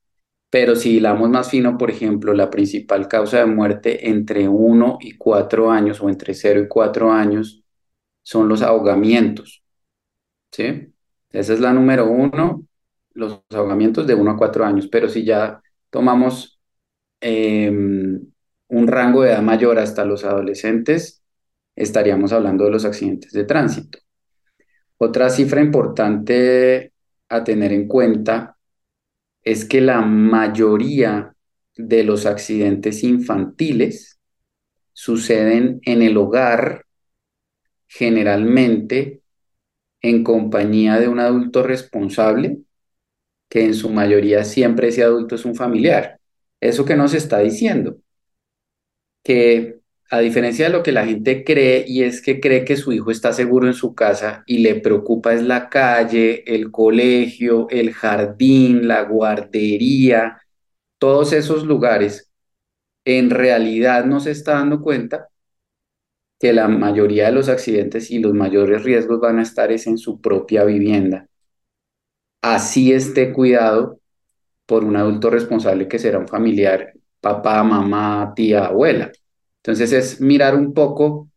pero 0.50 0.76
si 0.76 0.98
hilamos 0.98 1.30
más 1.30 1.48
fino, 1.50 1.78
por 1.78 1.90
ejemplo, 1.90 2.34
la 2.34 2.50
principal 2.50 3.08
causa 3.08 3.38
de 3.38 3.46
muerte 3.46 4.10
entre 4.10 4.46
1 4.48 4.98
y 5.00 5.16
4 5.16 5.70
años 5.70 6.02
o 6.02 6.10
entre 6.10 6.34
0 6.34 6.60
y 6.60 6.68
4 6.68 7.10
años 7.10 7.64
son 8.22 8.48
los 8.50 8.60
ahogamientos. 8.60 9.62
¿Sí? 10.52 10.92
Esa 11.30 11.54
es 11.54 11.60
la 11.60 11.72
número 11.72 12.10
uno, 12.10 12.66
los 13.14 13.42
ahogamientos 13.50 14.06
de 14.06 14.14
1 14.14 14.30
a 14.32 14.36
4 14.36 14.66
años, 14.66 14.86
pero 14.88 15.08
si 15.08 15.24
ya 15.24 15.62
tomamos 15.88 16.60
em, 17.20 18.20
un 18.68 18.86
rango 18.88 19.22
de 19.22 19.30
edad 19.30 19.42
mayor 19.42 19.78
hasta 19.78 20.04
los 20.04 20.24
adolescentes, 20.24 21.22
estaríamos 21.74 22.32
hablando 22.32 22.64
de 22.64 22.72
los 22.72 22.84
accidentes 22.84 23.32
de 23.32 23.44
tránsito. 23.44 24.00
Otra 24.98 25.30
cifra 25.30 25.62
importante 25.62 26.92
a 27.28 27.44
tener 27.44 27.72
en 27.72 27.88
cuenta 27.88 28.56
es 29.42 29.64
que 29.64 29.80
la 29.80 30.00
mayoría 30.00 31.34
de 31.76 32.04
los 32.04 32.26
accidentes 32.26 33.04
infantiles 33.04 34.18
suceden 34.92 35.80
en 35.84 36.02
el 36.02 36.16
hogar, 36.16 36.84
generalmente 37.86 39.22
en 40.02 40.24
compañía 40.24 40.98
de 40.98 41.08
un 41.08 41.20
adulto 41.20 41.62
responsable, 41.62 42.58
que 43.48 43.64
en 43.64 43.74
su 43.74 43.90
mayoría 43.90 44.44
siempre 44.44 44.88
ese 44.88 45.02
adulto 45.02 45.36
es 45.36 45.44
un 45.44 45.54
familiar. 45.54 46.20
¿Eso 46.60 46.84
que 46.84 46.96
nos 46.96 47.14
está 47.14 47.38
diciendo? 47.38 47.98
Que 49.22 49.77
a 50.10 50.20
diferencia 50.20 50.66
de 50.66 50.72
lo 50.72 50.82
que 50.82 50.92
la 50.92 51.06
gente 51.06 51.44
cree, 51.44 51.84
y 51.86 52.02
es 52.02 52.22
que 52.22 52.40
cree 52.40 52.64
que 52.64 52.76
su 52.76 52.92
hijo 52.92 53.10
está 53.10 53.32
seguro 53.32 53.66
en 53.66 53.74
su 53.74 53.94
casa 53.94 54.42
y 54.46 54.58
le 54.58 54.76
preocupa 54.76 55.34
es 55.34 55.42
la 55.42 55.68
calle, 55.68 56.44
el 56.46 56.70
colegio, 56.70 57.68
el 57.70 57.92
jardín, 57.92 58.88
la 58.88 59.02
guardería, 59.02 60.40
todos 60.98 61.32
esos 61.32 61.64
lugares, 61.64 62.30
en 63.04 63.30
realidad 63.30 64.04
no 64.06 64.20
se 64.20 64.32
está 64.32 64.54
dando 64.54 64.82
cuenta 64.82 65.28
que 66.40 66.52
la 66.52 66.68
mayoría 66.68 67.26
de 67.26 67.32
los 67.32 67.48
accidentes 67.48 68.10
y 68.10 68.18
los 68.18 68.34
mayores 68.34 68.84
riesgos 68.84 69.20
van 69.20 69.38
a 69.38 69.42
estar 69.42 69.72
es 69.72 69.86
en 69.86 69.98
su 69.98 70.20
propia 70.20 70.64
vivienda. 70.64 71.28
Así 72.42 72.92
esté 72.92 73.32
cuidado 73.32 74.00
por 74.66 74.84
un 74.84 74.96
adulto 74.96 75.30
responsable 75.30 75.88
que 75.88 75.98
será 75.98 76.18
un 76.18 76.28
familiar, 76.28 76.92
papá, 77.20 77.62
mamá, 77.64 78.32
tía, 78.36 78.66
abuela. 78.66 79.12
Entonces 79.62 79.92
es 79.92 80.20
mirar 80.20 80.54
un 80.54 80.72
poco 80.72 81.28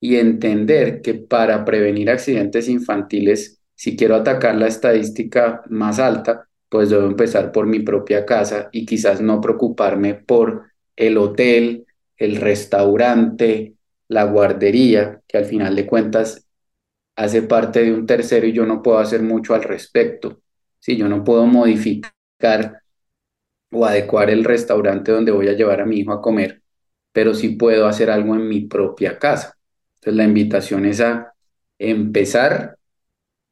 y 0.00 0.16
entender 0.16 1.02
que 1.02 1.14
para 1.14 1.64
prevenir 1.64 2.10
accidentes 2.10 2.68
infantiles, 2.68 3.60
si 3.74 3.96
quiero 3.96 4.14
atacar 4.16 4.54
la 4.56 4.66
estadística 4.66 5.62
más 5.68 5.98
alta, 5.98 6.48
pues 6.68 6.90
debo 6.90 7.06
empezar 7.06 7.52
por 7.52 7.66
mi 7.66 7.80
propia 7.80 8.26
casa 8.26 8.68
y 8.72 8.86
quizás 8.86 9.20
no 9.20 9.40
preocuparme 9.40 10.14
por 10.14 10.72
el 10.96 11.18
hotel, 11.18 11.86
el 12.16 12.36
restaurante, 12.36 13.74
la 14.08 14.24
guardería, 14.24 15.20
que 15.26 15.38
al 15.38 15.44
final 15.44 15.76
de 15.76 15.86
cuentas 15.86 16.46
hace 17.16 17.42
parte 17.42 17.82
de 17.82 17.92
un 17.92 18.06
tercero 18.06 18.46
y 18.46 18.52
yo 18.52 18.66
no 18.66 18.82
puedo 18.82 18.98
hacer 18.98 19.22
mucho 19.22 19.54
al 19.54 19.62
respecto. 19.62 20.40
Si 20.78 20.96
yo 20.96 21.08
no 21.08 21.24
puedo 21.24 21.46
modificar 21.46 22.82
o 23.70 23.84
adecuar 23.84 24.30
el 24.30 24.44
restaurante 24.44 25.12
donde 25.12 25.32
voy 25.32 25.48
a 25.48 25.54
llevar 25.54 25.80
a 25.80 25.86
mi 25.86 25.98
hijo 25.98 26.12
a 26.12 26.22
comer, 26.22 26.62
pero 27.16 27.32
sí 27.32 27.48
puedo 27.48 27.86
hacer 27.86 28.10
algo 28.10 28.34
en 28.34 28.46
mi 28.46 28.66
propia 28.66 29.18
casa. 29.18 29.56
Entonces 29.94 30.16
la 30.18 30.24
invitación 30.24 30.84
es 30.84 31.00
a 31.00 31.32
empezar 31.78 32.76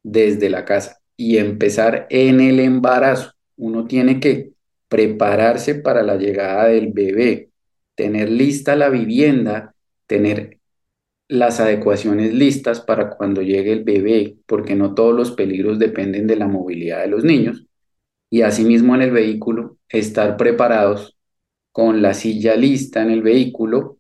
desde 0.03 0.51
la 0.51 0.67
casa 0.67 1.01
y 1.17 1.39
empezar 1.39 2.07
en 2.11 2.43
el 2.43 2.61
embarazo. 2.61 3.33
Uno 3.57 3.87
tiene 3.87 4.21
que 4.21 4.53
prepararse 4.87 5.77
para 5.77 6.03
la 6.03 6.17
llegada 6.17 6.67
del 6.67 6.93
bebé, 6.93 7.53
tener 7.95 8.29
lista 8.29 8.77
la 8.77 8.91
vivienda, 8.91 9.75
tener 10.07 10.59
las 11.27 11.59
adecuaciones 11.59 12.35
listas 12.35 12.83
para 12.83 13.17
cuando 13.17 13.41
llegue 13.41 13.73
el 13.73 13.83
bebé, 13.83 14.37
porque 14.45 14.75
no 14.75 14.93
todos 14.93 15.15
los 15.17 15.31
peligros 15.33 15.79
dependen 15.79 16.27
de 16.27 16.37
la 16.37 16.49
movilidad 16.49 17.01
de 17.01 17.09
los 17.09 17.25
niños. 17.25 17.65
Y 18.29 18.43
asimismo 18.43 18.95
en 18.95 19.01
el 19.01 19.11
vehículo, 19.11 19.79
estar 19.89 20.37
preparados 20.37 21.14
con 21.75 22.03
la 22.03 22.15
silla 22.15 22.57
lista 22.57 23.03
en 23.03 23.11
el 23.13 23.23
vehículo 23.23 23.99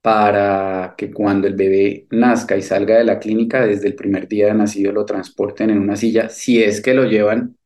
para 0.00 0.94
que 0.96 1.12
cuando 1.12 1.46
el 1.48 1.54
bebé 1.54 2.06
nazca 2.10 2.56
y 2.56 2.62
salga 2.62 2.96
de 2.98 3.04
la 3.04 3.18
clínica 3.18 3.66
desde 3.66 3.88
el 3.88 3.94
primer 3.94 4.28
día 4.28 4.46
de 4.46 4.54
nacido 4.54 4.92
lo 4.92 5.04
transporten 5.04 5.70
en 5.70 5.78
una 5.78 5.96
silla, 5.96 6.28
si 6.28 6.62
es 6.62 6.80
que 6.80 6.94
lo 6.94 7.04
llevan 7.04 7.56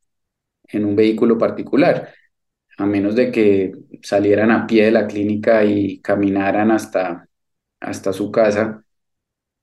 en 0.69 0.85
un 0.87 0.97
vehículo 0.97 1.39
particular, 1.39 2.11
a 2.79 2.87
menos 2.87 3.17
de 3.17 3.33
que 3.33 3.73
salieran 4.03 4.51
a 4.53 4.67
pie 4.67 4.87
de 4.87 4.93
la 4.93 5.07
clínica 5.09 5.65
y 5.65 6.01
caminaran 6.01 6.71
hasta, 6.73 7.29
hasta 7.81 8.13
su 8.13 8.31
casa. 8.33 8.85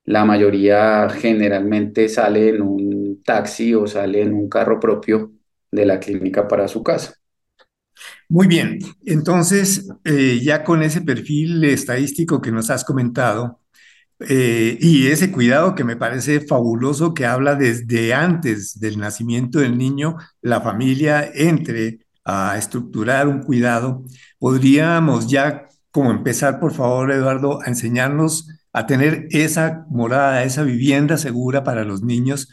La 0.05 0.25
mayoría 0.25 1.09
generalmente 1.11 2.09
sale 2.09 2.49
en 2.51 2.61
un 2.63 3.23
taxi 3.23 3.75
o 3.75 3.87
sale 3.87 4.23
en 4.23 4.33
un 4.33 4.49
carro 4.49 4.79
propio 4.79 5.33
de 5.71 5.85
la 5.87 5.99
clínica 6.01 6.47
para 6.47 6.67
su 6.69 6.83
casa. 6.83 7.15
Muy 8.31 8.45
bien, 8.47 8.77
entonces 9.05 9.87
eh, 10.03 10.39
ya 10.43 10.63
con 10.63 10.83
ese 10.83 11.01
perfil 11.01 11.63
estadístico 11.63 12.39
que 12.41 12.51
nos 12.51 12.69
has 12.69 12.85
comentado 12.85 13.59
eh, 14.19 14.77
y 14.79 15.07
ese 15.07 15.31
cuidado 15.31 15.73
que 15.75 15.83
me 15.83 15.95
parece 15.95 16.41
fabuloso 16.41 17.13
que 17.15 17.25
habla 17.25 17.55
desde 17.55 18.13
antes 18.13 18.79
del 18.79 18.99
nacimiento 18.99 19.59
del 19.59 19.77
niño, 19.79 20.17
la 20.41 20.61
familia 20.61 21.29
entre 21.33 21.99
a 22.25 22.55
estructurar 22.57 23.27
un 23.27 23.41
cuidado, 23.43 24.03
podríamos 24.37 25.27
ya 25.27 25.67
como 25.91 26.11
empezar, 26.11 26.59
por 26.59 26.73
favor, 26.73 27.11
Eduardo, 27.11 27.61
a 27.63 27.67
enseñarnos 27.67 28.47
a 28.73 28.85
tener 28.85 29.27
esa 29.31 29.85
morada, 29.89 30.43
esa 30.43 30.63
vivienda 30.63 31.17
segura 31.17 31.63
para 31.63 31.83
los 31.83 32.03
niños 32.03 32.49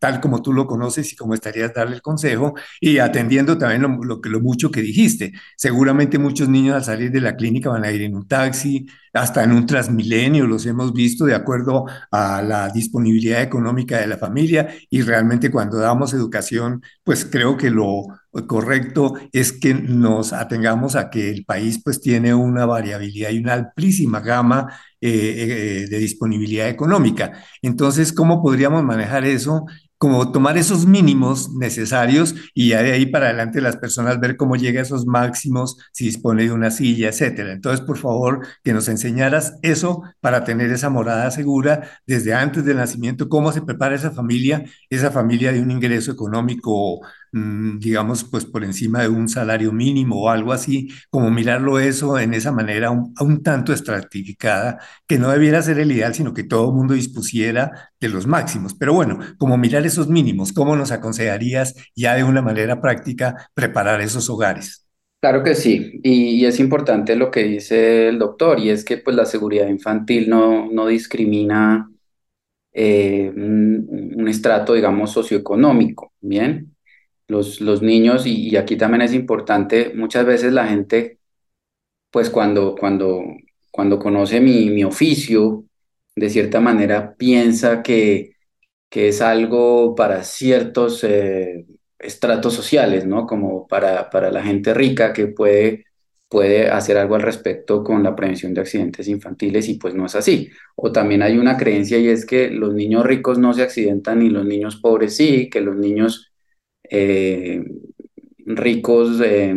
tal 0.00 0.20
como 0.20 0.42
tú 0.42 0.52
lo 0.52 0.66
conoces 0.66 1.12
y 1.12 1.16
como 1.16 1.34
estarías 1.34 1.74
darle 1.74 1.96
el 1.96 2.02
consejo 2.02 2.54
y 2.80 2.98
atendiendo 2.98 3.58
también 3.58 3.82
lo, 4.02 4.20
que, 4.20 4.28
lo 4.28 4.40
mucho 4.40 4.70
que 4.70 4.82
dijiste. 4.82 5.32
Seguramente 5.56 6.18
muchos 6.18 6.48
niños 6.48 6.74
al 6.76 6.84
salir 6.84 7.10
de 7.10 7.20
la 7.20 7.36
clínica 7.36 7.70
van 7.70 7.84
a 7.84 7.92
ir 7.92 8.02
en 8.02 8.14
un 8.16 8.26
taxi, 8.26 8.86
hasta 9.16 9.42
en 9.42 9.52
un 9.52 9.66
transmilenio, 9.66 10.46
los 10.46 10.66
hemos 10.66 10.92
visto 10.92 11.24
de 11.24 11.34
acuerdo 11.34 11.86
a 12.10 12.42
la 12.42 12.68
disponibilidad 12.68 13.42
económica 13.42 13.98
de 13.98 14.06
la 14.06 14.18
familia 14.18 14.68
y 14.90 15.02
realmente 15.02 15.50
cuando 15.50 15.78
damos 15.78 16.12
educación, 16.12 16.82
pues 17.04 17.24
creo 17.24 17.56
que 17.56 17.70
lo 17.70 18.06
correcto 18.46 19.14
es 19.32 19.52
que 19.52 19.74
nos 19.74 20.32
atengamos 20.32 20.94
a 20.94 21.10
que 21.10 21.30
el 21.30 21.44
país 21.44 21.80
pues 21.82 22.00
tiene 22.00 22.34
una 22.34 22.66
variabilidad 22.66 23.30
y 23.30 23.38
una 23.38 23.54
amplísima 23.54 24.20
gama 24.20 24.68
eh, 25.00 25.08
eh, 25.08 25.86
de 25.88 25.98
disponibilidad 25.98 26.68
económica. 26.68 27.44
Entonces, 27.62 28.12
¿cómo 28.12 28.42
podríamos 28.42 28.84
manejar 28.84 29.24
eso? 29.24 29.66
Como 29.98 30.30
tomar 30.30 30.58
esos 30.58 30.86
mínimos 30.86 31.54
necesarios 31.54 32.34
y 32.54 32.70
ya 32.70 32.82
de 32.82 32.92
ahí 32.92 33.06
para 33.06 33.26
adelante 33.26 33.60
las 33.60 33.76
personas 33.76 34.20
ver 34.20 34.36
cómo 34.36 34.56
llega 34.56 34.80
a 34.80 34.82
esos 34.82 35.06
máximos, 35.06 35.78
si 35.92 36.06
dispone 36.06 36.44
de 36.44 36.52
una 36.52 36.70
silla, 36.70 37.08
etcétera. 37.08 37.52
Entonces, 37.52 37.84
por 37.84 37.98
favor, 37.98 38.46
que 38.62 38.72
nos 38.72 38.88
enseñaras 38.88 39.58
eso 39.62 40.02
para 40.20 40.44
tener 40.44 40.70
esa 40.70 40.90
morada 40.90 41.30
segura 41.30 41.88
desde 42.06 42.34
antes 42.34 42.64
del 42.64 42.76
nacimiento, 42.76 43.28
cómo 43.28 43.52
se 43.52 43.62
prepara 43.62 43.94
esa 43.94 44.10
familia, 44.10 44.64
esa 44.90 45.10
familia 45.10 45.52
de 45.52 45.60
un 45.60 45.70
ingreso 45.70 46.12
económico 46.12 47.00
digamos, 47.78 48.24
pues 48.24 48.44
por 48.44 48.64
encima 48.64 49.02
de 49.02 49.08
un 49.08 49.28
salario 49.28 49.72
mínimo 49.72 50.22
o 50.22 50.30
algo 50.30 50.52
así, 50.52 50.88
como 51.10 51.30
mirarlo 51.30 51.78
eso 51.78 52.18
en 52.18 52.34
esa 52.34 52.52
manera 52.52 52.90
un, 52.90 53.14
un 53.20 53.42
tanto 53.42 53.72
estratificada, 53.72 54.78
que 55.06 55.18
no 55.18 55.30
debiera 55.30 55.62
ser 55.62 55.78
el 55.78 55.92
ideal, 55.92 56.14
sino 56.14 56.32
que 56.34 56.44
todo 56.44 56.70
el 56.70 56.76
mundo 56.76 56.94
dispusiera 56.94 57.92
de 58.00 58.08
los 58.08 58.26
máximos. 58.26 58.74
Pero 58.74 58.94
bueno, 58.94 59.18
como 59.38 59.58
mirar 59.58 59.84
esos 59.86 60.08
mínimos, 60.08 60.52
¿cómo 60.52 60.76
nos 60.76 60.92
aconsejarías 60.92 61.74
ya 61.94 62.14
de 62.14 62.24
una 62.24 62.42
manera 62.42 62.80
práctica 62.80 63.50
preparar 63.54 64.00
esos 64.00 64.30
hogares? 64.30 64.86
Claro 65.20 65.42
que 65.42 65.54
sí, 65.54 66.00
y, 66.04 66.44
es 66.44 66.60
importante 66.60 67.16
lo 67.16 67.30
que 67.30 67.42
dice 67.42 68.08
el 68.08 68.18
doctor, 68.18 68.60
y 68.60 68.70
es 68.70 68.84
que 68.84 68.98
pues 68.98 69.16
la 69.16 69.24
seguridad 69.24 69.66
infantil 69.66 70.28
no, 70.30 70.70
no 70.70 70.86
discrimina 70.86 71.90
eh, 72.72 73.32
un, 73.34 74.14
un 74.16 74.28
estrato, 74.28 74.74
digamos, 74.74 75.12
socioeconómico, 75.12 76.12
¿bien? 76.20 76.75
Los, 77.28 77.60
los 77.60 77.82
niños, 77.82 78.26
y, 78.26 78.56
aquí 78.56 78.76
también 78.76 79.02
es 79.02 79.12
importante, 79.12 79.92
muchas 79.94 80.24
veces 80.26 80.52
la 80.52 80.68
gente, 80.68 81.18
pues 82.10 82.30
cuando, 82.30 82.74
cuando, 82.78 83.22
cuando 83.70 83.98
conoce 83.98 84.40
mi, 84.40 84.70
mi 84.70 84.84
oficio, 84.84 85.64
de 86.14 86.30
cierta 86.30 86.60
manera 86.60 87.14
piensa 87.16 87.82
que, 87.82 88.36
que 88.88 89.08
es 89.08 89.20
algo 89.20 89.94
para 89.94 90.22
ciertos 90.24 91.04
eh, 91.04 91.66
estratos 91.98 92.54
sociales, 92.54 93.06
¿no? 93.06 93.26
Como 93.26 93.66
para, 93.66 94.10
para 94.10 94.30
la 94.30 94.42
gente 94.42 94.74
rica 94.74 95.12
que 95.12 95.26
puede, 95.28 95.84
puede 96.28 96.68
hacer 96.70 96.96
algo 96.98 97.14
al 97.16 97.22
respecto 97.22 97.84
con 97.84 98.02
la 98.02 98.16
prevención 98.16 98.54
de 98.54 98.60
accidentes 98.62 99.08
infantiles 99.08 99.68
y 99.68 99.74
pues 99.74 99.94
no 99.94 100.06
es 100.06 100.14
así. 100.14 100.50
O 100.76 100.92
también 100.92 101.22
hay 101.22 101.38
una 101.38 101.56
creencia 101.56 101.98
y 101.98 102.08
es 102.08 102.26
que 102.26 102.50
los 102.50 102.74
niños 102.74 103.04
ricos 103.04 103.38
no 103.38 103.52
se 103.54 103.62
accidentan 103.62 104.22
y 104.22 104.30
los 104.30 104.46
niños 104.46 104.76
pobres 104.76 105.16
sí, 105.16 105.50
que 105.50 105.60
los 105.60 105.76
niños 105.76 106.32
eh, 106.90 107.64
ricos 108.46 109.20
eh, 109.24 109.54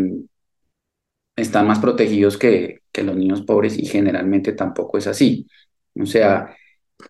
están 1.35 1.67
más 1.67 1.79
protegidos 1.79 2.37
que, 2.37 2.81
que 2.91 3.03
los 3.03 3.15
niños 3.15 3.41
pobres 3.43 3.77
y 3.77 3.85
generalmente 3.85 4.53
tampoco 4.53 4.97
es 4.97 5.07
así. 5.07 5.47
O 5.95 6.05
sea, 6.05 6.55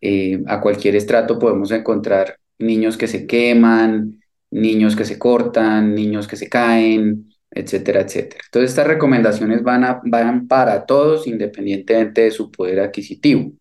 eh, 0.01 0.41
a 0.47 0.61
cualquier 0.61 0.95
estrato 0.95 1.39
podemos 1.39 1.71
encontrar 1.71 2.37
niños 2.57 2.97
que 2.97 3.07
se 3.07 3.25
queman, 3.25 4.21
niños 4.51 4.95
que 4.95 5.05
se 5.05 5.17
cortan, 5.17 5.95
niños 5.95 6.27
que 6.27 6.35
se 6.35 6.49
caen, 6.49 7.33
etcétera, 7.51 8.01
etcétera. 8.01 8.41
Entonces 8.45 8.71
estas 8.71 8.87
recomendaciones 8.87 9.63
van, 9.63 9.83
a, 9.83 10.01
van 10.05 10.47
para 10.47 10.85
todos 10.85 11.27
independientemente 11.27 12.21
de 12.21 12.31
su 12.31 12.51
poder 12.51 12.79
adquisitivo. 12.79 13.51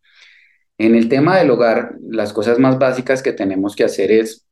En 0.79 0.95
el 0.95 1.09
tema 1.09 1.39
del 1.39 1.51
hogar, 1.51 1.97
las 2.09 2.33
cosas 2.33 2.59
más 2.59 2.79
básicas 2.79 3.23
que 3.23 3.33
tenemos 3.33 3.75
que 3.75 3.85
hacer 3.85 4.13
es, 4.13 4.47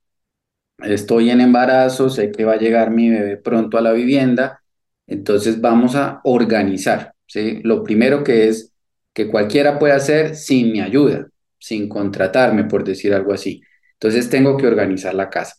estoy 0.78 1.30
en 1.30 1.40
embarazo, 1.40 2.10
sé 2.10 2.30
que 2.30 2.44
va 2.44 2.54
a 2.54 2.58
llegar 2.58 2.90
mi 2.90 3.10
bebé 3.10 3.36
pronto 3.36 3.78
a 3.78 3.80
la 3.80 3.92
vivienda, 3.92 4.62
entonces 5.06 5.60
vamos 5.60 5.94
a 5.94 6.20
organizar. 6.24 7.14
¿sí? 7.26 7.60
Lo 7.62 7.82
primero 7.82 8.22
que 8.24 8.48
es 8.48 8.72
que 9.14 9.28
cualquiera 9.28 9.78
puede 9.78 9.94
hacer 9.94 10.36
sin 10.36 10.72
mi 10.72 10.80
ayuda, 10.80 11.28
sin 11.58 11.88
contratarme, 11.88 12.64
por 12.64 12.84
decir 12.84 13.14
algo 13.14 13.32
así. 13.32 13.62
Entonces 13.94 14.28
tengo 14.28 14.56
que 14.56 14.66
organizar 14.66 15.14
la 15.14 15.30
casa. 15.30 15.54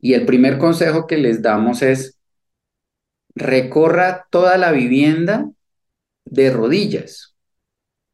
Y 0.00 0.14
el 0.14 0.24
primer 0.24 0.58
consejo 0.58 1.06
que 1.06 1.18
les 1.18 1.42
damos 1.42 1.82
es, 1.82 2.18
recorra 3.34 4.26
toda 4.30 4.56
la 4.56 4.72
vivienda 4.72 5.50
de 6.24 6.50
rodillas. 6.50 7.34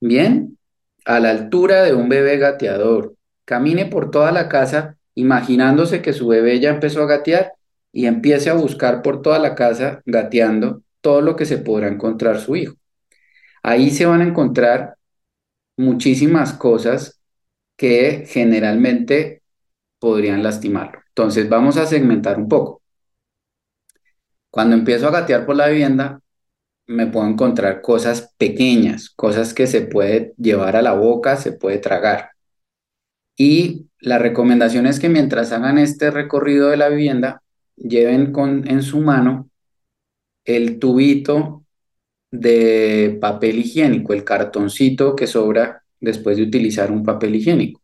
Bien, 0.01 0.59
a 1.05 1.21
la 1.21 1.31
altura 1.31 1.83
de 1.83 1.95
un 1.95 2.09
bebé 2.09 2.39
gateador. 2.39 3.15
Camine 3.45 3.87
por 3.87 4.11
toda 4.11 4.33
la 4.33 4.49
casa 4.49 4.97
imaginándose 5.15 6.03
que 6.03 6.13
su 6.13 6.29
bebé 6.29 6.61
ya 6.61 6.71
empezó 6.71 7.03
a 7.03 7.07
gatear 7.07 7.53
y 7.93 8.07
empiece 8.07 8.51
a 8.51 8.55
buscar 8.55 9.03
por 9.03 9.23
toda 9.23 9.39
la 9.39 9.55
casa 9.55 10.03
gateando 10.05 10.83
todo 11.01 11.21
lo 11.21 11.37
que 11.37 11.47
se 11.47 11.59
podrá 11.59 11.89
encontrar 11.89 12.41
su 12.41 12.57
hijo. 12.57 12.75
Ahí 13.63 13.91
se 13.91 14.07
van 14.07 14.21
a 14.21 14.27
encontrar 14.27 14.97
muchísimas 15.77 16.53
cosas 16.53 17.21
que 17.77 18.25
generalmente 18.27 19.43
podrían 19.99 20.43
lastimarlo. 20.43 21.01
Entonces 21.09 21.49
vamos 21.49 21.77
a 21.77 21.87
segmentar 21.87 22.39
un 22.39 22.49
poco. 22.49 22.83
Cuando 24.51 24.77
empiezo 24.77 25.09
a 25.09 25.11
gatear 25.11 25.47
por 25.47 25.57
la 25.57 25.69
vivienda, 25.69 26.21
me 26.87 27.07
puedo 27.07 27.27
encontrar 27.27 27.81
cosas 27.81 28.35
pequeñas, 28.39 29.11
cosas 29.11 29.55
que 29.55 29.67
se 29.67 29.83
puede 29.83 30.35
llevar 30.37 30.77
a 30.77 30.83
la 30.83 30.93
boca, 30.95 31.37
se 31.37 31.53
puede 31.53 31.79
tragar. 31.79 32.31
Y 33.37 33.89
la 34.05 34.19
recomendación 34.19 34.87
es 34.87 35.01
que 35.01 35.09
mientras 35.09 35.51
hagan 35.53 35.79
este 35.79 36.11
recorrido 36.11 36.69
de 36.69 36.77
la 36.77 36.91
vivienda, 36.91 37.43
lleven 37.75 38.33
con, 38.33 38.69
en 38.69 38.83
su 38.83 39.01
mano 39.01 39.49
el 40.45 40.79
tubito 40.79 41.65
de 42.31 43.17
papel 43.19 43.61
higiénico, 43.61 44.13
el 44.13 44.23
cartoncito 44.23 45.17
que 45.17 45.27
sobra 45.27 45.83
después 46.01 46.37
de 46.37 46.43
utilizar 46.43 46.93
un 46.93 47.03
papel 47.03 47.37
higiénico. 47.37 47.81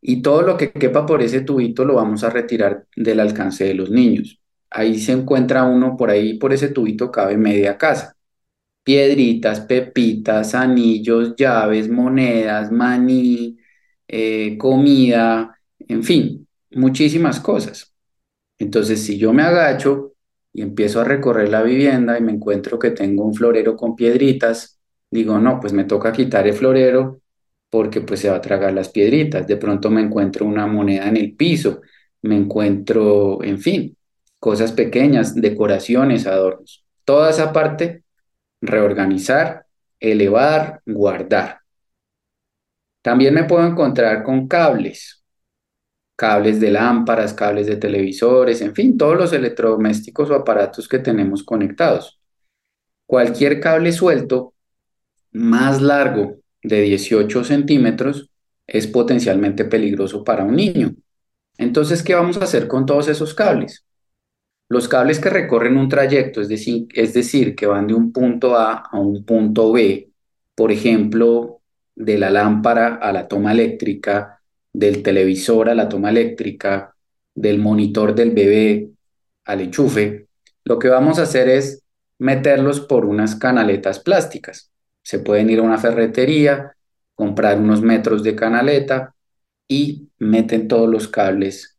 Y 0.00 0.22
todo 0.22 0.42
lo 0.42 0.56
que 0.56 0.72
quepa 0.72 1.06
por 1.06 1.22
ese 1.22 1.42
tubito 1.42 1.84
lo 1.84 1.94
vamos 1.94 2.24
a 2.24 2.30
retirar 2.30 2.86
del 2.96 3.20
alcance 3.20 3.64
de 3.64 3.74
los 3.74 3.90
niños. 3.90 4.40
Ahí 4.70 4.98
se 4.98 5.12
encuentra 5.12 5.62
uno, 5.62 5.96
por 5.96 6.10
ahí 6.10 6.34
por 6.34 6.52
ese 6.52 6.68
tubito 6.68 7.12
cabe 7.12 7.36
media 7.36 7.78
casa. 7.78 8.16
Piedritas, 8.82 9.60
pepitas, 9.60 10.56
anillos, 10.56 11.36
llaves, 11.36 11.88
monedas, 11.88 12.72
maní, 12.72 13.56
eh, 14.12 14.58
comida, 14.58 15.58
en 15.88 16.04
fin, 16.04 16.46
muchísimas 16.72 17.40
cosas. 17.40 17.94
Entonces, 18.58 19.02
si 19.02 19.18
yo 19.18 19.32
me 19.32 19.42
agacho 19.42 20.12
y 20.52 20.62
empiezo 20.62 21.00
a 21.00 21.04
recorrer 21.04 21.48
la 21.48 21.62
vivienda 21.62 22.18
y 22.18 22.22
me 22.22 22.32
encuentro 22.32 22.78
que 22.78 22.90
tengo 22.90 23.24
un 23.24 23.34
florero 23.34 23.74
con 23.74 23.96
piedritas, 23.96 24.78
digo, 25.10 25.38
no, 25.38 25.58
pues 25.60 25.72
me 25.72 25.84
toca 25.84 26.12
quitar 26.12 26.46
el 26.46 26.52
florero 26.54 27.20
porque 27.70 28.02
pues 28.02 28.20
se 28.20 28.28
va 28.28 28.36
a 28.36 28.42
tragar 28.42 28.74
las 28.74 28.90
piedritas. 28.90 29.46
De 29.46 29.56
pronto 29.56 29.90
me 29.90 30.02
encuentro 30.02 30.44
una 30.46 30.66
moneda 30.66 31.08
en 31.08 31.16
el 31.16 31.34
piso, 31.34 31.80
me 32.20 32.36
encuentro, 32.36 33.42
en 33.42 33.58
fin, 33.60 33.96
cosas 34.38 34.72
pequeñas, 34.72 35.34
decoraciones, 35.34 36.26
adornos. 36.26 36.84
Toda 37.06 37.30
esa 37.30 37.50
parte, 37.52 38.04
reorganizar, 38.60 39.64
elevar, 40.00 40.82
guardar. 40.84 41.61
También 43.02 43.34
me 43.34 43.44
puedo 43.44 43.66
encontrar 43.66 44.22
con 44.22 44.46
cables, 44.46 45.22
cables 46.16 46.60
de 46.60 46.70
lámparas, 46.70 47.34
cables 47.34 47.66
de 47.66 47.76
televisores, 47.76 48.60
en 48.62 48.74
fin, 48.74 48.96
todos 48.96 49.16
los 49.16 49.32
electrodomésticos 49.32 50.30
o 50.30 50.34
aparatos 50.34 50.88
que 50.88 51.00
tenemos 51.00 51.42
conectados. 51.42 52.20
Cualquier 53.06 53.60
cable 53.60 53.92
suelto 53.92 54.54
más 55.32 55.82
largo 55.82 56.36
de 56.62 56.82
18 56.82 57.44
centímetros 57.44 58.30
es 58.66 58.86
potencialmente 58.86 59.64
peligroso 59.64 60.22
para 60.22 60.44
un 60.44 60.56
niño. 60.56 60.94
Entonces, 61.58 62.02
¿qué 62.02 62.14
vamos 62.14 62.36
a 62.36 62.44
hacer 62.44 62.68
con 62.68 62.86
todos 62.86 63.08
esos 63.08 63.34
cables? 63.34 63.84
Los 64.68 64.88
cables 64.88 65.18
que 65.18 65.28
recorren 65.28 65.76
un 65.76 65.88
trayecto, 65.88 66.40
es 66.40 66.48
decir, 66.48 66.86
es 66.94 67.12
decir, 67.12 67.54
que 67.54 67.66
van 67.66 67.86
de 67.86 67.94
un 67.94 68.12
punto 68.12 68.56
A 68.56 68.74
a 68.74 68.98
un 68.98 69.24
punto 69.24 69.72
B, 69.72 70.10
por 70.54 70.72
ejemplo, 70.72 71.61
de 72.04 72.18
la 72.18 72.30
lámpara 72.30 72.96
a 72.96 73.12
la 73.12 73.28
toma 73.28 73.52
eléctrica, 73.52 74.40
del 74.72 75.02
televisor 75.02 75.68
a 75.68 75.74
la 75.74 75.88
toma 75.88 76.10
eléctrica, 76.10 76.94
del 77.34 77.58
monitor 77.58 78.14
del 78.14 78.32
bebé 78.32 78.90
al 79.44 79.60
enchufe, 79.60 80.26
lo 80.64 80.78
que 80.78 80.88
vamos 80.88 81.18
a 81.18 81.22
hacer 81.22 81.48
es 81.48 81.82
meterlos 82.18 82.80
por 82.80 83.04
unas 83.04 83.34
canaletas 83.36 83.98
plásticas. 83.98 84.70
Se 85.02 85.18
pueden 85.18 85.50
ir 85.50 85.58
a 85.58 85.62
una 85.62 85.78
ferretería, 85.78 86.76
comprar 87.14 87.58
unos 87.58 87.82
metros 87.82 88.22
de 88.22 88.36
canaleta 88.36 89.14
y 89.66 90.08
meten 90.18 90.68
todos 90.68 90.88
los 90.88 91.08
cables 91.08 91.78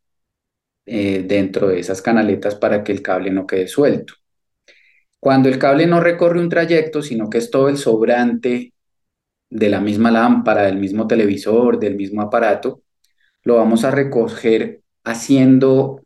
eh, 0.86 1.24
dentro 1.26 1.70
de 1.70 1.80
esas 1.80 2.02
canaletas 2.02 2.56
para 2.56 2.84
que 2.84 2.92
el 2.92 3.02
cable 3.02 3.32
no 3.32 3.48
quede 3.48 3.68
suelto. 3.68 4.16
Cuando 5.20 5.48
el 5.48 5.58
cable 5.58 5.88
no 5.88 6.02
recorre 6.02 6.42
un 6.42 6.50
trayecto, 6.50 7.02
sino 7.02 7.30
que 7.30 7.38
es 7.38 7.50
todo 7.50 7.70
el 7.70 7.78
sobrante 7.78 8.73
de 9.54 9.70
la 9.70 9.80
misma 9.80 10.10
lámpara, 10.10 10.64
del 10.64 10.78
mismo 10.78 11.06
televisor, 11.06 11.80
del 11.80 11.96
mismo 11.96 12.24
aparato, 12.24 12.82
lo 13.44 13.58
vamos 13.58 13.84
a 13.84 13.92
recoger 13.92 14.82
haciendo 15.04 16.02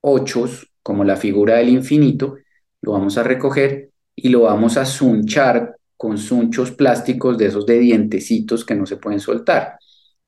ochos, 0.00 0.72
como 0.82 1.04
la 1.04 1.16
figura 1.16 1.56
del 1.56 1.68
infinito, 1.68 2.36
lo 2.80 2.92
vamos 2.92 3.18
a 3.18 3.22
recoger 3.22 3.90
y 4.16 4.30
lo 4.30 4.42
vamos 4.42 4.78
a 4.78 4.86
sunchar 4.86 5.76
con 5.98 6.16
sunchos 6.16 6.70
plásticos 6.70 7.36
de 7.36 7.46
esos 7.46 7.66
de 7.66 7.78
dientecitos 7.78 8.64
que 8.64 8.74
no 8.74 8.86
se 8.86 8.96
pueden 8.96 9.20
soltar. 9.20 9.78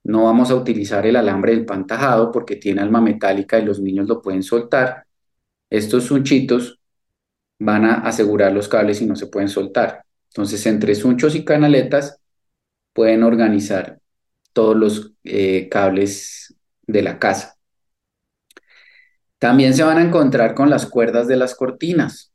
No 0.05 0.25
vamos 0.25 0.51
a 0.51 0.55
utilizar 0.55 1.07
el 1.07 1.17
alambre 1.17 1.53
del 1.53 1.65
pantajado 1.65 2.31
porque 2.31 2.57
tiene 2.57 2.83
alma 2.83 3.01
metálica 3.01 3.59
y 3.59 3.65
los 3.65 3.81
niños 3.81 4.07
lo 4.07 4.21
pueden 4.21 4.43
soltar. 4.43 5.07
Estos 5.71 6.05
sunchitos 6.05 6.79
van 7.59 7.87
a 7.87 7.95
asegurar 7.95 8.53
los 8.53 8.69
cables 8.69 9.01
y 9.01 9.07
no 9.07 9.17
se 9.17 9.29
pueden 9.29 9.49
soltar. 9.49 10.05
Entonces, 10.29 10.67
entre 10.67 10.95
sunchos 10.95 11.35
y 11.35 11.45
canaletas 11.45 12.20
pueden 12.93 13.23
organizar 13.23 14.01
todos 14.53 14.77
los 14.77 15.13
eh, 15.25 15.69
cables 15.69 16.55
de 16.87 17.03
la 17.03 17.19
casa. 17.19 17.57
También 19.39 19.75
se 19.75 19.83
van 19.83 19.99
a 19.99 20.03
encontrar 20.03 20.55
con 20.55 20.69
las 20.71 20.87
cuerdas 20.87 21.27
de 21.27 21.37
las 21.37 21.55
cortinas. 21.55 22.33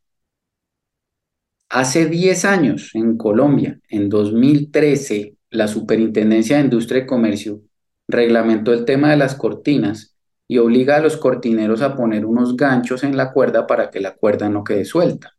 Hace 1.69 2.07
10 2.07 2.45
años 2.45 2.91
en 2.95 3.17
Colombia, 3.17 3.79
en 3.89 4.09
2013, 4.09 5.35
la 5.51 5.67
Superintendencia 5.67 6.57
de 6.57 6.63
Industria 6.63 7.03
y 7.03 7.05
Comercio 7.05 7.61
reglamentó 8.07 8.73
el 8.73 8.85
tema 8.85 9.11
de 9.11 9.17
las 9.17 9.35
cortinas 9.35 10.15
y 10.47 10.57
obliga 10.59 10.97
a 10.97 11.01
los 11.01 11.17
cortineros 11.17 11.81
a 11.81 11.95
poner 11.95 12.25
unos 12.25 12.55
ganchos 12.55 13.03
en 13.03 13.17
la 13.17 13.31
cuerda 13.31 13.65
para 13.67 13.89
que 13.89 13.99
la 13.99 14.15
cuerda 14.15 14.49
no 14.49 14.63
quede 14.63 14.85
suelta. 14.85 15.33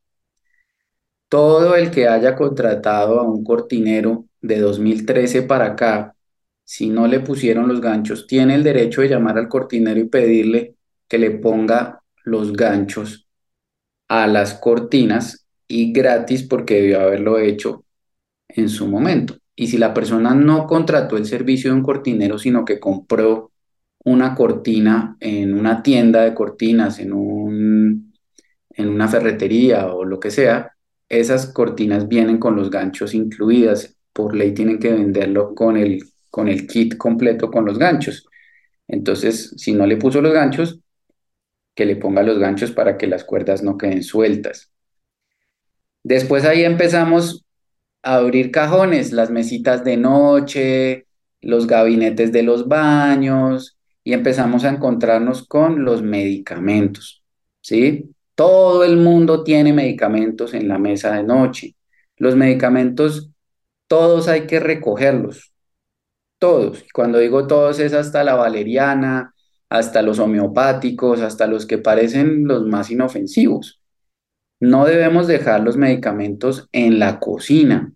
Todo 1.28 1.74
el 1.74 1.90
que 1.90 2.08
haya 2.08 2.36
contratado 2.36 3.20
a 3.20 3.22
un 3.24 3.42
cortinero 3.44 4.25
de 4.46 4.60
2013 4.60 5.42
para 5.42 5.66
acá, 5.66 6.14
si 6.64 6.88
no 6.88 7.06
le 7.06 7.20
pusieron 7.20 7.68
los 7.68 7.80
ganchos, 7.80 8.26
tiene 8.26 8.54
el 8.54 8.64
derecho 8.64 9.00
de 9.02 9.08
llamar 9.08 9.38
al 9.38 9.48
cortinero 9.48 10.00
y 10.00 10.08
pedirle 10.08 10.76
que 11.08 11.18
le 11.18 11.30
ponga 11.30 12.02
los 12.24 12.52
ganchos 12.52 13.28
a 14.08 14.26
las 14.26 14.54
cortinas 14.54 15.46
y 15.68 15.92
gratis 15.92 16.42
porque 16.44 16.76
debió 16.76 17.00
haberlo 17.00 17.38
hecho 17.38 17.84
en 18.48 18.68
su 18.68 18.86
momento. 18.88 19.36
Y 19.54 19.68
si 19.68 19.78
la 19.78 19.94
persona 19.94 20.34
no 20.34 20.66
contrató 20.66 21.16
el 21.16 21.26
servicio 21.26 21.70
de 21.70 21.76
un 21.76 21.82
cortinero, 21.82 22.38
sino 22.38 22.64
que 22.64 22.78
compró 22.78 23.52
una 24.04 24.34
cortina 24.34 25.16
en 25.20 25.54
una 25.58 25.82
tienda 25.82 26.22
de 26.22 26.34
cortinas, 26.34 26.98
en, 27.00 27.12
un, 27.12 28.12
en 28.70 28.88
una 28.88 29.08
ferretería 29.08 29.86
o 29.88 30.04
lo 30.04 30.20
que 30.20 30.30
sea, 30.30 30.72
esas 31.08 31.46
cortinas 31.46 32.08
vienen 32.08 32.38
con 32.38 32.56
los 32.56 32.70
ganchos 32.70 33.14
incluidas. 33.14 33.95
Por 34.16 34.34
ley 34.34 34.54
tienen 34.54 34.78
que 34.78 34.90
venderlo 34.90 35.54
con 35.54 35.76
el, 35.76 36.02
con 36.30 36.48
el 36.48 36.66
kit 36.66 36.96
completo 36.96 37.50
con 37.50 37.66
los 37.66 37.78
ganchos. 37.78 38.26
Entonces, 38.88 39.52
si 39.58 39.74
no 39.74 39.86
le 39.86 39.98
puso 39.98 40.22
los 40.22 40.32
ganchos, 40.32 40.80
que 41.74 41.84
le 41.84 41.96
ponga 41.96 42.22
los 42.22 42.38
ganchos 42.38 42.72
para 42.72 42.96
que 42.96 43.06
las 43.06 43.24
cuerdas 43.24 43.62
no 43.62 43.76
queden 43.76 44.02
sueltas. 44.02 44.72
Después 46.02 46.46
ahí 46.46 46.64
empezamos 46.64 47.44
a 48.02 48.16
abrir 48.16 48.50
cajones, 48.50 49.12
las 49.12 49.30
mesitas 49.30 49.84
de 49.84 49.98
noche, 49.98 51.06
los 51.42 51.66
gabinetes 51.66 52.32
de 52.32 52.42
los 52.42 52.68
baños 52.68 53.76
y 54.02 54.14
empezamos 54.14 54.64
a 54.64 54.70
encontrarnos 54.70 55.46
con 55.46 55.84
los 55.84 56.02
medicamentos, 56.02 57.22
¿sí? 57.60 58.14
Todo 58.34 58.82
el 58.84 58.96
mundo 58.96 59.44
tiene 59.44 59.74
medicamentos 59.74 60.54
en 60.54 60.68
la 60.68 60.78
mesa 60.78 61.14
de 61.16 61.24
noche. 61.24 61.74
Los 62.16 62.36
medicamentos, 62.36 63.30
todos 63.86 64.28
hay 64.28 64.46
que 64.46 64.60
recogerlos, 64.60 65.52
todos. 66.38 66.84
Cuando 66.92 67.18
digo 67.18 67.46
todos 67.46 67.78
es 67.80 67.92
hasta 67.92 68.24
la 68.24 68.34
valeriana, 68.34 69.34
hasta 69.68 70.02
los 70.02 70.18
homeopáticos, 70.18 71.20
hasta 71.20 71.46
los 71.46 71.66
que 71.66 71.78
parecen 71.78 72.46
los 72.46 72.66
más 72.66 72.90
inofensivos. 72.90 73.80
No 74.60 74.86
debemos 74.86 75.26
dejar 75.26 75.62
los 75.62 75.76
medicamentos 75.76 76.68
en 76.72 76.98
la 76.98 77.20
cocina. 77.20 77.92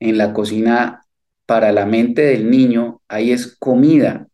En 0.00 0.18
la 0.18 0.32
cocina, 0.32 1.06
para 1.46 1.72
la 1.72 1.86
mente 1.86 2.22
del 2.22 2.50
niño, 2.50 3.02
ahí 3.08 3.30
es 3.30 3.56
comida. 3.58 4.26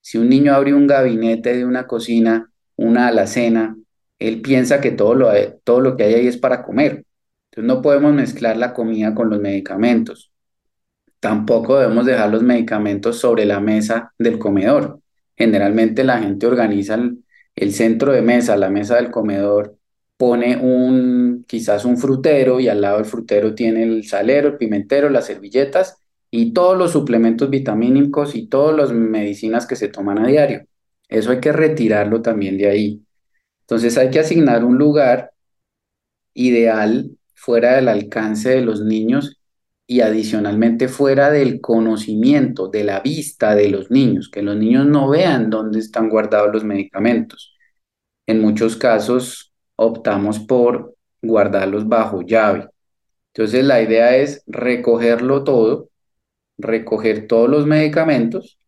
Si 0.00 0.18
un 0.18 0.28
niño 0.28 0.54
abre 0.54 0.74
un 0.74 0.86
gabinete 0.86 1.56
de 1.56 1.64
una 1.64 1.86
cocina, 1.86 2.50
una 2.76 3.08
alacena, 3.08 3.76
él 4.18 4.40
piensa 4.42 4.80
que 4.80 4.92
todo 4.92 5.14
lo, 5.14 5.30
todo 5.64 5.80
lo 5.80 5.96
que 5.96 6.04
hay 6.04 6.14
ahí 6.14 6.26
es 6.26 6.36
para 6.36 6.62
comer. 6.62 7.04
Entonces 7.50 7.64
no 7.64 7.82
podemos 7.82 8.12
mezclar 8.12 8.56
la 8.56 8.74
comida 8.74 9.14
con 9.14 9.30
los 9.30 9.40
medicamentos. 9.40 10.30
Tampoco 11.26 11.80
debemos 11.80 12.06
dejar 12.06 12.30
los 12.30 12.44
medicamentos 12.44 13.18
sobre 13.18 13.44
la 13.46 13.58
mesa 13.58 14.12
del 14.16 14.38
comedor. 14.38 15.00
Generalmente 15.36 16.04
la 16.04 16.20
gente 16.20 16.46
organiza 16.46 16.96
el, 17.56 17.72
centro 17.72 18.12
de 18.12 18.22
mesa, 18.22 18.56
la 18.56 18.70
mesa 18.70 18.94
del 18.94 19.10
comedor, 19.10 19.76
pone 20.16 20.56
un, 20.56 21.44
quizás 21.48 21.84
un 21.84 21.98
frutero 21.98 22.60
y 22.60 22.68
al 22.68 22.80
lado 22.80 22.98
del 22.98 23.06
frutero 23.06 23.56
tiene 23.56 23.82
el 23.82 24.04
salero, 24.04 24.50
el 24.50 24.56
pimentero, 24.56 25.10
las 25.10 25.26
servilletas 25.26 25.98
y 26.30 26.52
todos 26.52 26.78
los 26.78 26.92
suplementos 26.92 27.50
vitamínicos 27.50 28.36
y 28.36 28.46
todas 28.46 28.76
las 28.76 28.92
medicinas 28.92 29.66
que 29.66 29.74
se 29.74 29.88
toman 29.88 30.20
a 30.20 30.28
diario. 30.28 30.64
Eso 31.08 31.32
hay 31.32 31.40
que 31.40 31.50
retirarlo 31.50 32.22
también 32.22 32.56
de 32.56 32.68
ahí. 32.68 33.02
Entonces 33.62 33.98
hay 33.98 34.10
que 34.10 34.20
asignar 34.20 34.64
un 34.64 34.78
lugar 34.78 35.32
ideal 36.34 37.10
fuera 37.34 37.74
del 37.74 37.88
alcance 37.88 38.50
de 38.50 38.62
los 38.62 38.80
niños 38.80 39.35
y 39.86 40.00
adicionalmente 40.00 40.88
fuera 40.88 41.30
del 41.30 41.60
conocimiento, 41.60 42.68
de 42.68 42.84
la 42.84 43.00
vista 43.00 43.54
de 43.54 43.68
los 43.68 43.90
niños, 43.90 44.28
que 44.28 44.42
los 44.42 44.56
niños 44.56 44.86
no 44.86 45.08
vean 45.08 45.48
dónde 45.48 45.78
están 45.78 46.08
guardados 46.08 46.52
los 46.52 46.64
medicamentos. 46.64 47.54
En 48.26 48.40
muchos 48.40 48.76
casos 48.76 49.52
optamos 49.76 50.40
por 50.40 50.96
guardarlos 51.22 51.88
bajo 51.88 52.22
llave. 52.22 52.68
Entonces 53.32 53.64
la 53.64 53.82
idea 53.82 54.16
es 54.16 54.42
recogerlo 54.46 55.44
todo, 55.44 55.90
recoger 56.58 57.28
todos 57.28 57.48
los 57.48 57.66
medicamentos 57.66 58.58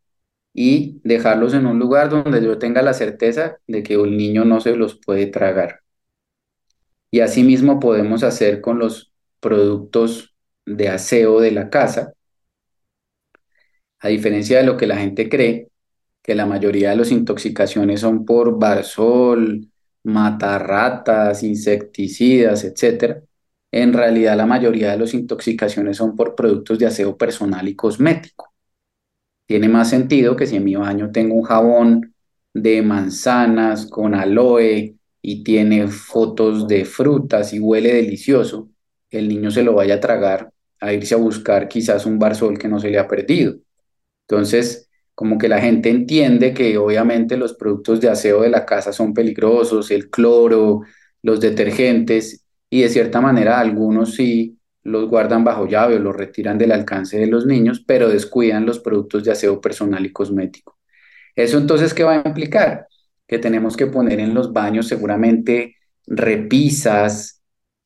y 0.54 1.00
dejarlos 1.04 1.54
en 1.54 1.66
un 1.66 1.78
lugar 1.78 2.11
donde 2.11 2.42
yo 2.42 2.59
tenga 2.59 2.83
la 2.83 2.92
certeza 2.92 3.59
de 3.66 3.83
que 3.83 3.94
el 3.94 4.16
niño 4.16 4.44
no 4.44 4.61
se 4.61 4.76
los 4.76 4.96
puede 4.96 5.26
tragar. 5.26 5.81
Y 7.11 7.20
asimismo 7.20 7.81
podemos 7.81 8.22
hacer 8.22 8.61
con 8.61 8.78
los 8.78 9.12
productos 9.40 10.28
de 10.76 10.88
aseo 10.88 11.40
de 11.40 11.52
la 11.52 11.70
casa, 11.70 12.12
a 14.00 14.09
diferencia 14.09 14.59
de 14.59 14.64
lo 14.64 14.76
que 14.76 14.87
la 14.87 14.96
gente 14.96 15.28
cree, 15.28 15.68
que 16.22 16.35
la 16.35 16.46
mayoría 16.46 16.90
de 16.90 16.96
las 16.96 17.11
intoxicaciones 17.11 18.00
son 18.00 18.24
por 18.24 18.59
barzol, 18.59 19.68
matarratas, 20.04 21.42
insecticidas, 21.42 22.64
etc. 22.64 23.22
En 23.72 23.92
realidad 23.92 24.37
la 24.37 24.46
mayoría 24.46 24.92
de 24.92 24.98
las 24.98 25.14
intoxicaciones 25.14 25.96
son 25.96 26.16
por 26.16 26.35
productos 26.35 26.78
de 26.78 26.87
aseo 26.87 27.16
personal 27.16 27.66
y 27.68 27.74
cosmético. 27.74 28.52
Tiene 29.46 29.68
más 29.68 29.90
sentido 29.90 30.37
que 30.37 30.46
si 30.46 30.57
en 30.57 30.64
mi 30.64 30.76
baño 30.76 31.11
tengo 31.11 31.35
un 31.35 31.42
jabón 31.44 32.14
de 32.52 32.83
manzanas 32.83 33.87
con 33.87 34.14
aloe 34.14 34.96
y 35.22 35.42
tiene 35.42 35.88
fotos 35.88 36.68
de 36.68 36.85
frutas 36.85 37.52
y 37.54 37.61
huele 37.61 37.94
delicioso, 37.94 38.68
el 39.11 39.28
niño 39.28 39.50
se 39.50 39.62
lo 39.62 39.74
vaya 39.74 39.94
a 39.96 40.00
tragar 40.00 40.50
a 40.81 40.93
irse 40.93 41.14
a 41.14 41.19
buscar 41.19 41.69
quizás 41.69 42.07
un 42.07 42.19
barzol 42.19 42.59
que 42.59 42.69
no 42.69 42.79
se 42.81 42.91
le 42.91 42.99
ha 42.99 43.09
perdido. 43.09 43.57
Entonces, 44.29 44.88
como 45.14 45.38
que 45.38 45.49
la 45.49 45.61
gente 45.61 45.91
entiende 45.91 46.55
que 46.55 46.79
obviamente 46.79 47.37
los 47.37 47.55
productos 47.55 48.01
de 48.01 48.09
aseo 48.09 48.43
de 48.43 48.51
la 48.51 48.64
casa 48.64 48.93
son 48.93 49.14
peligrosos, 49.14 49.91
el 49.91 50.11
cloro, 50.11 50.83
los 51.23 51.41
detergentes, 51.41 52.45
y 52.71 52.83
de 52.83 52.88
cierta 52.88 53.21
manera 53.21 53.59
algunos 53.59 54.14
sí 54.14 54.59
los 54.83 55.09
guardan 55.09 55.45
bajo 55.45 55.67
llave 55.67 55.97
o 55.97 55.99
los 55.99 56.17
retiran 56.17 56.59
del 56.59 56.73
alcance 56.73 57.19
de 57.19 57.27
los 57.27 57.47
niños, 57.47 57.83
pero 57.87 58.09
descuidan 58.09 58.67
los 58.67 58.79
productos 58.79 59.25
de 59.25 59.33
aseo 59.33 59.61
personal 59.61 60.05
y 60.07 60.12
cosmético. 60.12 60.79
¿Eso 61.35 61.59
entonces 61.59 61.95
qué 61.95 62.05
va 62.05 62.23
a 62.23 62.29
implicar? 62.29 62.87
Que 63.27 63.38
tenemos 63.38 63.77
que 63.77 63.87
poner 63.87 64.21
en 64.21 64.35
los 64.35 64.53
baños 64.53 64.88
seguramente 64.88 65.77
repisas, 66.07 67.38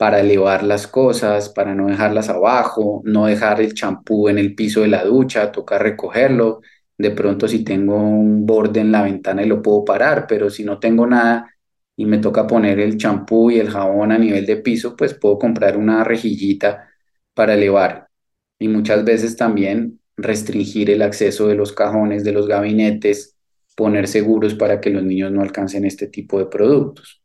para 0.03 0.19
elevar 0.19 0.65
las 0.65 0.89
cosas, 0.89 1.49
para 1.51 1.77
no 1.77 1.87
dejarlas 1.87 2.29
abajo, 2.29 3.03
no 3.05 3.27
dejar 3.27 3.61
el 3.61 3.73
champú 3.73 4.29
en 4.29 4.37
el 4.37 4.57
piso 4.57 4.81
de 4.81 4.89
la 4.89 5.05
ducha, 5.05 5.53
tocar 5.53 5.81
recogerlo. 5.81 6.61
De 6.99 7.13
pronto 7.13 7.47
si 7.47 7.63
tengo 7.63 7.95
un 8.03 8.45
borde 8.45 8.81
en 8.81 8.91
la 8.91 9.05
ventana 9.05 9.45
y 9.45 9.47
lo 9.47 9.63
puedo 9.63 9.85
parar, 9.85 10.27
pero 10.27 10.51
si 10.51 10.65
no 10.65 10.81
tengo 10.81 11.07
nada 11.07 11.55
y 11.95 12.05
me 12.05 12.19
toca 12.19 12.49
poner 12.49 12.81
el 12.81 12.97
champú 12.99 13.53
y 13.53 13.61
el 13.61 13.71
jabón 13.71 14.11
a 14.11 14.19
nivel 14.19 14.45
de 14.45 14.57
piso, 14.57 14.97
pues 14.97 15.15
puedo 15.15 15.39
comprar 15.39 15.77
una 15.77 16.03
rejillita 16.03 16.89
para 17.33 17.55
elevar. 17.55 18.09
Y 18.59 18.67
muchas 18.67 19.05
veces 19.05 19.37
también 19.37 20.01
restringir 20.17 20.91
el 20.91 21.03
acceso 21.03 21.47
de 21.47 21.55
los 21.55 21.73
cajones, 21.73 22.25
de 22.25 22.33
los 22.33 22.49
gabinetes, 22.49 23.37
poner 23.77 24.09
seguros 24.09 24.55
para 24.57 24.81
que 24.81 24.91
los 24.91 25.05
niños 25.05 25.31
no 25.31 25.43
alcancen 25.43 25.85
este 25.85 26.09
tipo 26.09 26.41
de 26.41 26.47
productos. 26.47 27.23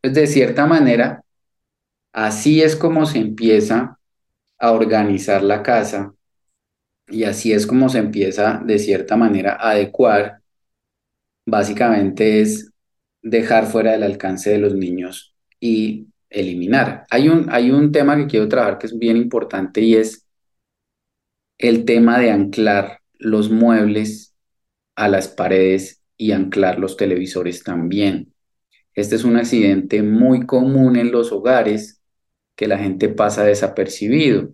Pues 0.00 0.14
de 0.14 0.28
cierta 0.28 0.66
manera, 0.66 1.21
Así 2.12 2.62
es 2.62 2.76
como 2.76 3.06
se 3.06 3.18
empieza 3.18 3.98
a 4.58 4.72
organizar 4.72 5.42
la 5.42 5.62
casa 5.62 6.14
y 7.08 7.24
así 7.24 7.52
es 7.52 7.66
como 7.66 7.88
se 7.88 7.98
empieza 7.98 8.62
de 8.64 8.78
cierta 8.78 9.16
manera 9.16 9.54
a 9.54 9.70
adecuar. 9.72 10.40
Básicamente 11.46 12.40
es 12.40 12.70
dejar 13.22 13.66
fuera 13.66 13.92
del 13.92 14.02
alcance 14.02 14.50
de 14.50 14.58
los 14.58 14.74
niños 14.74 15.34
y 15.60 16.08
eliminar. 16.30 17.06
Hay 17.10 17.28
un, 17.28 17.48
hay 17.50 17.70
un 17.70 17.92
tema 17.92 18.16
que 18.16 18.26
quiero 18.26 18.48
trabajar 18.48 18.78
que 18.78 18.86
es 18.86 18.98
bien 18.98 19.16
importante 19.16 19.80
y 19.80 19.94
es 19.96 20.26
el 21.58 21.84
tema 21.84 22.18
de 22.18 22.30
anclar 22.30 22.98
los 23.18 23.50
muebles 23.50 24.34
a 24.96 25.08
las 25.08 25.28
paredes 25.28 26.02
y 26.16 26.32
anclar 26.32 26.78
los 26.78 26.96
televisores 26.96 27.62
también. 27.64 28.34
Este 28.94 29.16
es 29.16 29.24
un 29.24 29.36
accidente 29.36 30.02
muy 30.02 30.46
común 30.46 30.96
en 30.96 31.10
los 31.10 31.32
hogares 31.32 32.01
que 32.56 32.68
la 32.68 32.78
gente 32.78 33.08
pasa 33.08 33.44
desapercibido. 33.44 34.50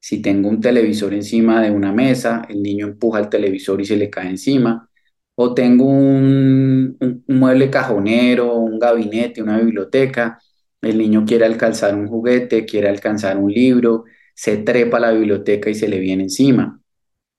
Si 0.00 0.22
tengo 0.22 0.48
un 0.48 0.60
televisor 0.60 1.14
encima 1.14 1.62
de 1.62 1.70
una 1.70 1.92
mesa, 1.92 2.46
el 2.48 2.62
niño 2.62 2.86
empuja 2.86 3.20
el 3.20 3.28
televisor 3.28 3.80
y 3.80 3.84
se 3.84 3.96
le 3.96 4.10
cae 4.10 4.30
encima. 4.30 4.88
O 5.34 5.54
tengo 5.54 5.84
un, 5.86 6.96
mueble 7.28 7.70
cajonero, 7.70 8.56
un 8.56 8.78
gabinete, 8.78 9.42
una 9.42 9.58
biblioteca, 9.58 10.40
el 10.82 10.98
niño 10.98 11.24
quiere 11.26 11.44
alcanzar 11.46 11.94
un 11.94 12.08
juguete, 12.08 12.64
quiere 12.66 12.88
alcanzar 12.88 13.36
un 13.38 13.50
libro, 13.52 14.04
se 14.34 14.58
trepa 14.58 14.98
a 14.98 15.00
la 15.00 15.12
biblioteca 15.12 15.70
y 15.70 15.74
se 15.74 15.88
le 15.88 15.98
viene 16.00 16.24
encima. 16.24 16.80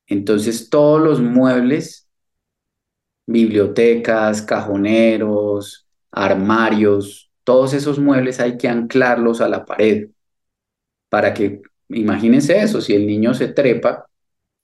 Entonces 0.08 0.70
todos 0.70 1.02
los 1.02 1.22
muebles, 1.22 2.10
bibliotecas, 3.28 4.42
cajoneros, 4.42 5.88
armarios, 6.12 7.29
todos 7.50 7.74
esos 7.74 7.98
muebles 7.98 8.40
hay 8.40 8.58
que 8.58 8.68
anclarlos 8.68 9.42
a 9.42 9.50
la 9.50 9.66
pared 9.66 10.10
para 11.10 11.34
que, 11.34 11.64
imagínense 11.90 12.60
eso, 12.60 12.80
si 12.80 12.94
el 12.94 13.08
niño 13.08 13.34
se 13.34 13.48
trepa, 13.48 14.06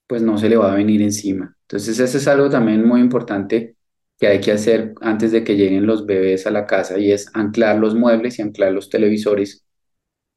pues 0.05 0.21
no 0.21 0.37
se 0.37 0.49
le 0.49 0.55
va 0.55 0.71
a 0.71 0.75
venir 0.75 1.01
encima. 1.01 1.57
Entonces, 1.61 1.97
eso 1.99 2.19
es 2.19 2.27
algo 2.27 2.47
también 2.47 2.87
muy 2.87 3.01
importante 3.01 3.75
que 4.19 4.27
hay 4.27 4.39
que 4.39 4.51
hacer 4.51 4.93
antes 5.01 5.31
de 5.31 5.43
que 5.43 5.55
lleguen 5.55 5.87
los 5.87 6.05
bebés 6.05 6.45
a 6.45 6.51
la 6.51 6.67
casa 6.67 6.99
y 6.99 7.11
es 7.11 7.31
anclar 7.33 7.79
los 7.79 7.95
muebles 7.95 8.37
y 8.37 8.43
anclar 8.43 8.71
los 8.71 8.87
televisores 8.87 9.65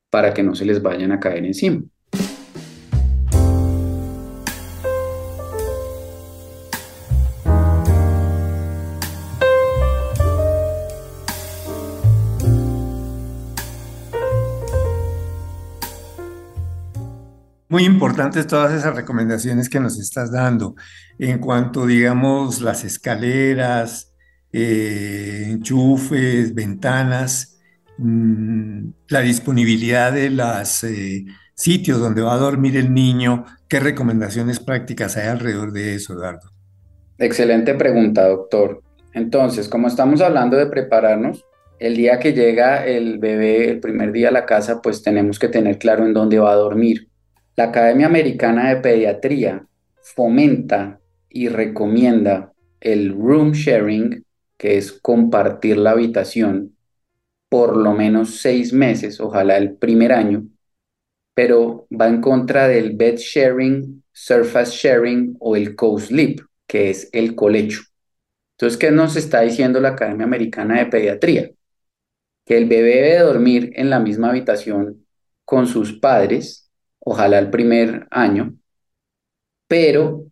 para 0.08 0.32
que 0.32 0.42
no 0.42 0.54
se 0.54 0.64
les 0.64 0.80
vayan 0.80 1.12
a 1.12 1.20
caer 1.20 1.44
encima. 1.44 1.82
Muy 17.70 17.84
importantes 17.84 18.46
todas 18.46 18.72
esas 18.72 18.96
recomendaciones 18.96 19.68
que 19.68 19.78
nos 19.78 19.98
estás 19.98 20.32
dando 20.32 20.74
en 21.18 21.38
cuanto, 21.38 21.86
digamos, 21.86 22.62
las 22.62 22.82
escaleras, 22.84 24.14
eh, 24.52 25.44
enchufes, 25.48 26.54
ventanas, 26.54 27.58
mm, 27.98 28.88
la 29.08 29.20
disponibilidad 29.20 30.12
de 30.12 30.30
los 30.30 30.84
eh, 30.84 31.26
sitios 31.54 32.00
donde 32.00 32.22
va 32.22 32.34
a 32.34 32.38
dormir 32.38 32.76
el 32.78 32.94
niño. 32.94 33.44
¿Qué 33.68 33.80
recomendaciones 33.80 34.60
prácticas 34.60 35.18
hay 35.18 35.28
alrededor 35.28 35.72
de 35.72 35.94
eso, 35.94 36.14
Eduardo? 36.14 36.50
Excelente 37.18 37.74
pregunta, 37.74 38.26
doctor. 38.28 38.82
Entonces, 39.12 39.68
como 39.68 39.88
estamos 39.88 40.22
hablando 40.22 40.56
de 40.56 40.66
prepararnos, 40.66 41.44
el 41.78 41.96
día 41.96 42.18
que 42.18 42.32
llega 42.32 42.86
el 42.86 43.18
bebé, 43.18 43.68
el 43.70 43.80
primer 43.80 44.12
día 44.12 44.28
a 44.28 44.32
la 44.32 44.46
casa, 44.46 44.80
pues 44.80 45.02
tenemos 45.02 45.38
que 45.38 45.48
tener 45.48 45.78
claro 45.78 46.06
en 46.06 46.14
dónde 46.14 46.38
va 46.38 46.52
a 46.52 46.56
dormir. 46.56 47.07
La 47.58 47.64
Academia 47.64 48.06
Americana 48.06 48.68
de 48.72 48.80
Pediatría 48.80 49.66
fomenta 50.00 51.00
y 51.28 51.48
recomienda 51.48 52.52
el 52.78 53.10
room 53.10 53.50
sharing, 53.50 54.24
que 54.56 54.78
es 54.78 54.92
compartir 54.92 55.76
la 55.76 55.90
habitación, 55.90 56.76
por 57.48 57.76
lo 57.76 57.94
menos 57.94 58.36
seis 58.36 58.72
meses, 58.72 59.20
ojalá 59.20 59.56
el 59.56 59.74
primer 59.74 60.12
año, 60.12 60.46
pero 61.34 61.88
va 61.90 62.06
en 62.06 62.20
contra 62.20 62.68
del 62.68 62.96
bed 62.96 63.16
sharing, 63.16 64.04
surface 64.12 64.70
sharing 64.70 65.34
o 65.40 65.56
el 65.56 65.74
co-sleep, 65.74 66.40
que 66.64 66.90
es 66.90 67.10
el 67.12 67.34
colecho. 67.34 67.80
Entonces, 68.52 68.78
¿qué 68.78 68.92
nos 68.92 69.16
está 69.16 69.40
diciendo 69.40 69.80
la 69.80 69.88
Academia 69.88 70.26
Americana 70.26 70.78
de 70.78 70.86
Pediatría? 70.86 71.50
Que 72.46 72.56
el 72.56 72.66
bebé 72.66 73.02
debe 73.02 73.18
dormir 73.18 73.72
en 73.74 73.90
la 73.90 73.98
misma 73.98 74.28
habitación 74.28 75.04
con 75.44 75.66
sus 75.66 75.98
padres 75.98 76.67
ojalá 77.10 77.38
el 77.38 77.50
primer 77.50 78.06
año, 78.10 78.54
pero 79.66 80.26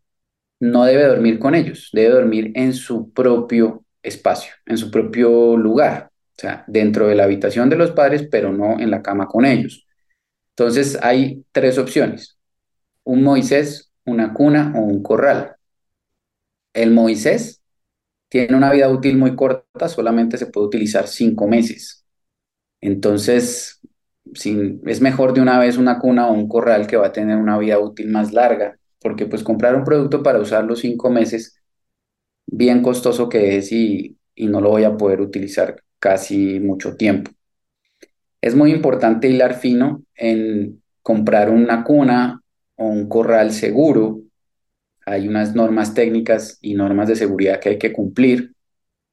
no 0.61 0.85
debe 0.85 1.05
dormir 1.07 1.39
con 1.39 1.55
ellos, 1.55 1.91
debe 1.93 2.15
dormir 2.15 2.53
en 2.57 2.75
su 2.75 3.13
propio 3.13 3.85
espacio, 4.03 4.55
en 4.67 4.79
su 4.79 4.91
propio 4.91 5.57
lugar, 5.57 6.11
o 6.13 6.41
sea, 6.41 6.65
dentro 6.69 7.09
de 7.09 7.17
la 7.17 7.25
habitación 7.25 7.71
de 7.71 7.77
los 7.77 7.93
padres, 7.93 8.29
pero 8.31 8.53
no 8.53 8.81
en 8.81 8.91
la 8.91 9.03
cama 9.03 9.29
con 9.29 9.47
ellos. 9.47 9.87
Entonces 10.51 10.99
hay 11.03 11.45
tres 11.53 11.79
opciones, 11.79 12.39
un 13.05 13.23
Moisés, 13.25 13.93
una 14.07 14.35
cuna 14.35 14.73
o 14.77 14.81
un 14.81 15.03
corral. 15.03 15.57
El 16.73 16.91
Moisés 16.93 17.63
tiene 18.29 18.57
una 18.57 18.73
vida 18.73 18.89
útil 18.91 19.17
muy 19.19 19.37
corta, 19.37 19.89
solamente 19.89 20.39
se 20.39 20.47
puede 20.49 20.69
utilizar 20.69 21.09
cinco 21.09 21.49
meses. 21.49 22.07
Entonces, 22.81 23.81
es 24.35 25.01
mejor 25.01 25.33
de 25.35 25.41
una 25.41 25.59
vez 25.59 25.77
una 25.79 25.99
cuna 25.99 26.29
o 26.29 26.33
un 26.33 26.49
corral 26.49 26.87
que 26.87 26.97
va 26.97 27.09
a 27.09 27.13
tener 27.13 27.37
una 27.39 27.59
vida 27.59 27.79
útil 27.79 28.09
más 28.11 28.33
larga, 28.33 28.79
porque 29.01 29.27
pues 29.27 29.43
comprar 29.43 29.75
un 29.77 29.85
producto 29.85 30.23
para 30.23 30.41
usarlo 30.41 30.77
cinco 30.77 31.11
meses, 31.11 31.61
bien 32.47 32.83
costoso 32.83 33.29
que 33.29 33.59
es 33.59 33.73
y, 33.73 34.19
y 34.35 34.47
no 34.47 34.61
lo 34.61 34.71
voy 34.71 34.85
a 34.85 34.97
poder 34.97 35.21
utilizar 35.21 35.83
casi 35.99 36.61
mucho 36.61 36.97
tiempo. 36.97 37.31
Es 38.41 38.55
muy 38.55 38.73
importante 38.73 39.29
hilar 39.29 39.55
fino 39.55 40.03
en 40.15 40.83
comprar 41.03 41.51
una 41.51 41.85
cuna 41.85 42.43
o 42.77 42.87
un 42.87 43.09
corral 43.09 43.53
seguro. 43.53 44.21
Hay 45.07 45.29
unas 45.29 45.55
normas 45.55 45.95
técnicas 45.95 46.59
y 46.61 46.75
normas 46.75 47.09
de 47.09 47.17
seguridad 47.17 47.61
que 47.61 47.71
hay 47.71 47.79
que 47.79 47.93
cumplir. 47.93 48.56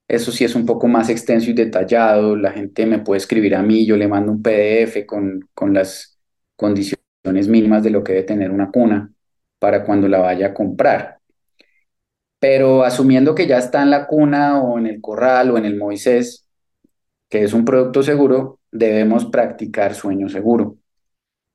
Eso 0.08 0.32
sí 0.32 0.44
es 0.44 0.56
un 0.56 0.66
poco 0.66 0.88
más 0.88 1.10
extenso 1.10 1.50
y 1.50 1.54
detallado. 1.54 2.36
La 2.36 2.52
gente 2.52 2.86
me 2.86 3.00
puede 3.00 3.18
escribir 3.20 3.56
a 3.56 3.63
mí, 3.63 3.86
yo 3.86 3.98
le 3.98 4.08
mando 4.08 4.32
un 4.32 4.42
PDF 4.42 5.06
con, 5.06 5.50
con 5.54 5.74
las 5.74 6.20
condiciones 6.56 7.48
mínimas 7.48 7.84
de 7.84 7.89
lo 7.89 8.04
que 8.04 8.13
debe 8.13 8.26
tener 8.26 8.52
una 8.52 8.72
cuna 8.72 9.12
para 9.60 9.84
cuando 9.86 10.08
la 10.08 10.20
vaya 10.20 10.48
a 10.48 10.54
comprar. 10.54 11.20
Pero 12.39 12.84
asumiendo 12.84 13.34
que 13.36 13.48
ya 13.48 13.58
está 13.58 13.82
en 13.84 13.89
la 13.89 14.06
cuna 14.08 14.62
o 14.62 14.78
en 14.78 14.88
el 14.88 15.00
corral 15.02 15.52
o 15.52 15.58
en 15.58 15.66
el 15.66 15.78
Moisés, 15.78 16.48
que 17.30 17.44
es 17.44 17.54
un 17.54 17.66
producto 17.66 18.04
seguro, 18.04 18.60
debemos 18.72 19.26
practicar 19.26 19.96
sueño 19.96 20.30
seguro. 20.30 20.78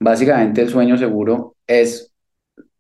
Básicamente 0.01 0.63
el 0.63 0.71
sueño 0.71 0.99
seguro 0.99 1.57
es 1.67 2.13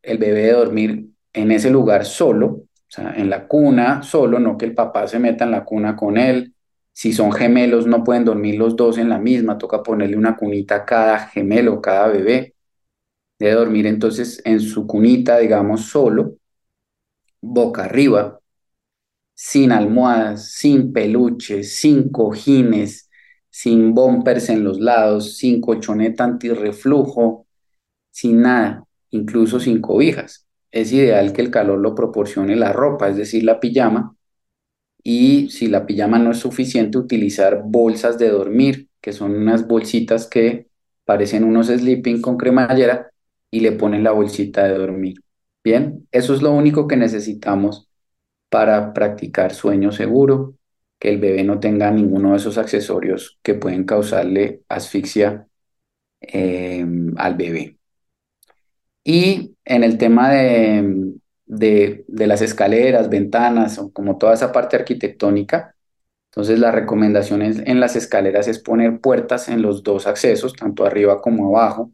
el 0.03 0.19
bebé 0.19 0.53
dormir 0.53 1.11
en 1.33 1.53
ese 1.53 1.71
lugar 1.71 2.05
solo, 2.07 2.65
o 2.89 2.91
sea, 2.91 3.15
en 3.17 3.29
la 3.29 3.47
cuna 3.47 4.03
solo, 4.03 4.39
no 4.39 4.57
que 4.57 4.65
el 4.67 4.75
papá 4.75 5.07
se 5.07 5.19
meta 5.19 5.45
en 5.45 5.51
la 5.51 5.65
cuna 5.65 5.95
con 5.95 6.17
él. 6.17 6.55
Si 6.93 7.13
son 7.13 7.33
gemelos, 7.33 7.87
no 7.87 8.03
pueden 8.03 8.25
dormir 8.25 8.57
los 8.57 8.77
dos 8.77 8.99
en 8.99 9.11
la 9.11 9.19
misma, 9.19 9.59
toca 9.59 9.83
ponerle 9.83 10.17
una 10.17 10.37
cunita 10.37 10.77
a 10.77 10.85
cada 10.87 11.19
gemelo, 11.29 11.83
cada 11.83 12.09
bebé. 12.09 12.55
Debe 13.39 13.55
dormir 13.55 13.87
entonces 13.87 14.41
en 14.45 14.61
su 14.61 14.87
cunita, 14.87 15.39
digamos, 15.39 15.83
solo, 15.87 16.37
boca 17.41 17.85
arriba, 17.85 18.41
sin 19.35 19.71
almohadas, 19.71 20.53
sin 20.53 20.93
peluches, 20.93 21.77
sin 21.77 22.11
cojines, 22.11 23.11
sin 23.51 23.95
bumpers 23.95 24.49
en 24.49 24.65
los 24.65 24.81
lados, 24.81 25.37
sin 25.37 25.61
colchoneta 25.61 26.25
antirreflujo, 26.25 27.47
sin 28.11 28.43
nada, 28.43 28.85
incluso 29.11 29.61
sin 29.61 29.81
cobijas 29.81 30.48
es 30.73 30.93
ideal 30.93 31.33
que 31.33 31.43
el 31.43 31.51
calor 31.51 31.79
lo 31.79 31.95
proporcione 31.95 32.57
la 32.57 32.73
ropa, 32.73 33.09
es 33.09 33.17
decir, 33.17 33.45
la 33.45 33.61
pijama. 33.61 34.17
Y 35.03 35.51
si 35.51 35.69
la 35.69 35.87
pijama 35.87 36.19
no 36.19 36.33
es 36.33 36.39
suficiente, 36.39 36.99
utilizar 36.99 37.63
bolsas 37.65 38.19
de 38.19 38.29
dormir, 38.31 38.89
que 39.01 39.13
son 39.13 39.35
unas 39.35 39.67
bolsitas 39.67 40.27
que 40.29 40.69
parecen 41.05 41.45
unos 41.45 41.69
sleeping 41.69 42.21
con 42.21 42.37
cremallera 42.37 43.11
y 43.51 43.61
le 43.61 43.73
ponen 43.73 44.05
la 44.05 44.13
bolsita 44.13 44.65
de 44.65 44.77
dormir. 44.77 45.23
Bien, 45.65 46.07
eso 46.13 46.35
es 46.35 46.43
lo 46.43 46.53
único 46.53 46.87
que 46.89 46.97
necesitamos 46.97 47.89
para 48.51 48.93
practicar 48.95 49.55
sueño 49.55 49.93
seguro, 49.93 50.55
que 50.99 51.11
el 51.11 51.19
bebé 51.19 51.45
no 51.45 51.61
tenga 51.61 51.91
ninguno 51.91 52.33
de 52.33 52.39
esos 52.39 52.59
accesorios 52.59 53.39
que 53.43 53.55
pueden 53.55 53.85
causarle 53.85 54.63
asfixia 54.69 55.49
eh, 56.23 56.87
al 57.19 57.37
bebé. 57.37 57.78
Y 59.11 59.57
en 59.65 59.85
el 59.85 59.97
tema 59.97 60.31
de, 60.31 61.15
de, 61.47 62.27
las 62.27 62.43
escaleras, 62.43 63.09
ventanas, 63.09 63.79
o 63.79 63.91
como 63.91 64.19
toda 64.19 64.35
esa 64.35 64.53
parte 64.53 64.77
arquitectónica, 64.77 65.75
entonces 66.31 66.59
la 66.61 66.73
recomendación 66.73 67.41
en 67.43 67.81
las 67.81 67.97
escaleras 67.97 68.49
es 68.49 68.59
poner 68.59 69.01
puertas 69.01 69.49
en 69.49 69.63
los 69.63 69.83
dos 69.83 70.07
accesos, 70.07 70.53
tanto 70.53 70.85
arriba 70.85 71.23
como 71.23 71.57
abajo. 71.57 71.91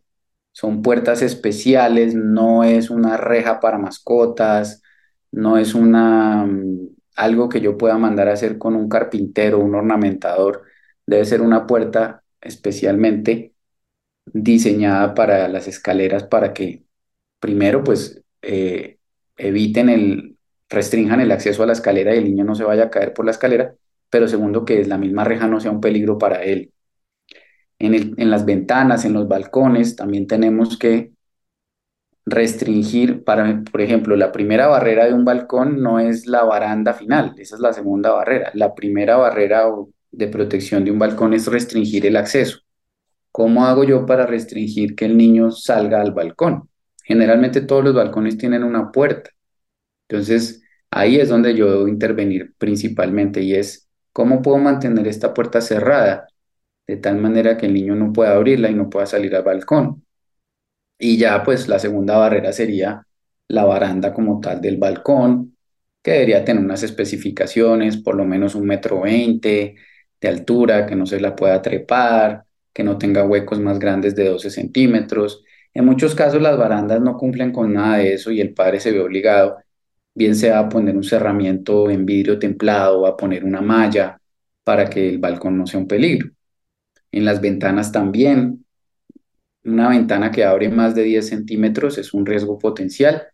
Son 0.52 0.82
puertas 0.82 1.22
especiales, 1.22 2.16
no 2.16 2.64
es 2.64 2.90
una 2.90 3.16
reja 3.16 3.60
para 3.60 3.78
mascotas, 3.78 4.82
no 5.30 5.56
es 5.58 5.74
una, 5.76 6.46
mm, 6.46 6.88
algo 7.16 7.48
que 7.48 7.60
yo 7.60 7.78
pueda 7.78 7.96
mandar 7.98 8.28
a 8.28 8.32
hacer 8.34 8.58
con 8.58 8.74
un 8.76 8.88
carpintero, 8.88 9.60
un 9.60 9.76
ornamentador. 9.76 10.64
Debe 11.06 11.24
ser 11.26 11.42
una 11.42 11.66
puerta 11.66 12.24
especialmente 12.40 13.54
diseñada 14.26 15.14
para 15.14 15.48
las 15.48 15.68
escaleras 15.68 16.24
para 16.24 16.52
que 16.54 16.83
primero, 17.44 17.84
pues 17.84 18.22
eh, 18.40 18.96
eviten 19.36 19.90
el, 19.90 20.38
restrinjan 20.70 21.20
el 21.20 21.30
acceso 21.30 21.62
a 21.62 21.66
la 21.66 21.74
escalera 21.74 22.14
y 22.14 22.18
el 22.18 22.24
niño 22.24 22.42
no 22.42 22.54
se 22.54 22.64
vaya 22.64 22.84
a 22.84 22.90
caer 22.90 23.12
por 23.12 23.26
la 23.26 23.32
escalera, 23.32 23.74
pero 24.08 24.28
segundo, 24.28 24.64
que 24.64 24.82
la 24.86 24.96
misma 24.96 25.24
reja 25.24 25.46
no 25.46 25.60
sea 25.60 25.70
un 25.70 25.82
peligro 25.82 26.16
para 26.16 26.42
él. 26.42 26.72
En, 27.78 28.30
las 28.30 28.46
ventanas, 28.46 29.04
en 29.04 29.12
los 29.12 29.28
balcones, 29.28 29.94
también 29.94 30.26
tenemos 30.26 30.78
que 30.78 31.12
restringir, 32.24 33.24
para, 33.24 33.62
por 33.70 33.82
ejemplo, 33.82 34.16
la 34.16 34.32
primera 34.32 34.66
barrera 34.68 35.04
de 35.04 35.12
un 35.12 35.26
balcón 35.26 35.82
no 35.82 36.00
es 36.00 36.26
la 36.26 36.44
baranda 36.44 36.94
final, 36.94 37.34
esa 37.36 37.56
es 37.56 37.60
la 37.60 37.74
segunda 37.74 38.10
barrera. 38.12 38.52
La 38.54 38.74
primera 38.74 39.18
barrera 39.18 39.66
de 40.10 40.28
protección 40.28 40.82
de 40.82 40.92
un 40.92 40.98
balcón 40.98 41.34
es 41.34 41.46
restringir 41.46 42.06
el 42.06 42.16
acceso. 42.16 42.60
¿Cómo 43.30 43.66
hago 43.66 43.84
yo 43.84 44.06
para 44.06 44.24
restringir 44.24 44.94
que 44.94 45.04
el 45.04 45.18
niño 45.18 45.50
salga 45.50 46.00
al 46.00 46.12
balcón? 46.12 46.70
Generalmente 47.04 47.62
todos 47.62 47.84
los 47.84 47.94
balcones 47.94 48.38
tienen 48.38 48.64
una 48.64 48.92
puerta. 48.92 49.30
Entonces, 50.08 50.62
ahí 50.90 51.18
es 51.20 51.28
donde 51.28 51.54
yo 51.54 51.70
debo 51.70 51.88
intervenir 51.88 52.54
principalmente 52.58 53.42
y 53.42 53.54
es 53.54 53.88
cómo 54.12 54.42
puedo 54.42 54.58
mantener 54.58 55.06
esta 55.08 55.34
puerta 55.34 55.60
cerrada 55.60 56.26
de 56.86 56.96
tal 56.98 57.18
manera 57.18 57.56
que 57.56 57.66
el 57.66 57.74
niño 57.74 57.94
no 57.96 58.12
pueda 58.12 58.34
abrirla 58.34 58.70
y 58.70 58.74
no 58.74 58.90
pueda 58.90 59.06
salir 59.06 59.34
al 59.36 59.44
balcón. 59.44 60.04
Y 60.98 61.18
ya 61.18 61.42
pues 61.42 61.68
la 61.68 61.78
segunda 61.78 62.16
barrera 62.18 62.52
sería 62.52 63.06
la 63.48 63.64
baranda 63.64 64.12
como 64.14 64.40
tal 64.40 64.60
del 64.60 64.76
balcón 64.78 65.56
que 66.02 66.12
debería 66.12 66.44
tener 66.44 66.62
unas 66.64 66.82
especificaciones, 66.82 67.96
por 67.96 68.14
lo 68.16 68.24
menos 68.24 68.54
un 68.54 68.66
metro 68.66 69.00
veinte 69.02 69.76
de 70.20 70.28
altura, 70.28 70.86
que 70.86 70.96
no 70.96 71.06
se 71.06 71.20
la 71.20 71.34
pueda 71.36 71.62
trepar, 71.62 72.44
que 72.72 72.84
no 72.84 72.98
tenga 72.98 73.24
huecos 73.26 73.58
más 73.60 73.78
grandes 73.78 74.14
de 74.14 74.28
12 74.28 74.50
centímetros. 74.50 75.44
En 75.74 75.84
muchos 75.84 76.14
casos 76.14 76.40
las 76.40 76.56
barandas 76.56 77.00
no 77.00 77.16
cumplen 77.16 77.52
con 77.52 77.72
nada 77.74 77.98
de 77.98 78.14
eso 78.14 78.30
y 78.30 78.40
el 78.40 78.54
padre 78.54 78.80
se 78.80 78.92
ve 78.92 79.00
obligado, 79.00 79.58
bien 80.14 80.36
sea 80.36 80.60
a 80.60 80.68
poner 80.68 80.96
un 80.96 81.04
cerramiento 81.04 81.90
en 81.90 82.06
vidrio 82.06 82.38
templado 82.38 83.00
o 83.02 83.06
a 83.06 83.16
poner 83.16 83.44
una 83.44 83.60
malla 83.60 84.20
para 84.64 84.88
que 84.88 85.08
el 85.08 85.18
balcón 85.18 85.58
no 85.58 85.66
sea 85.66 85.80
un 85.80 85.88
peligro. 85.88 86.30
En 87.12 87.24
las 87.24 87.40
ventanas 87.40 87.92
también, 87.92 88.64
una 89.64 89.88
ventana 89.88 90.30
que 90.30 90.44
abre 90.44 90.68
más 90.68 90.94
de 90.94 91.02
10 91.04 91.28
centímetros 91.28 91.98
es 91.98 92.14
un 92.14 92.26
riesgo 92.26 92.58
potencial 92.58 93.28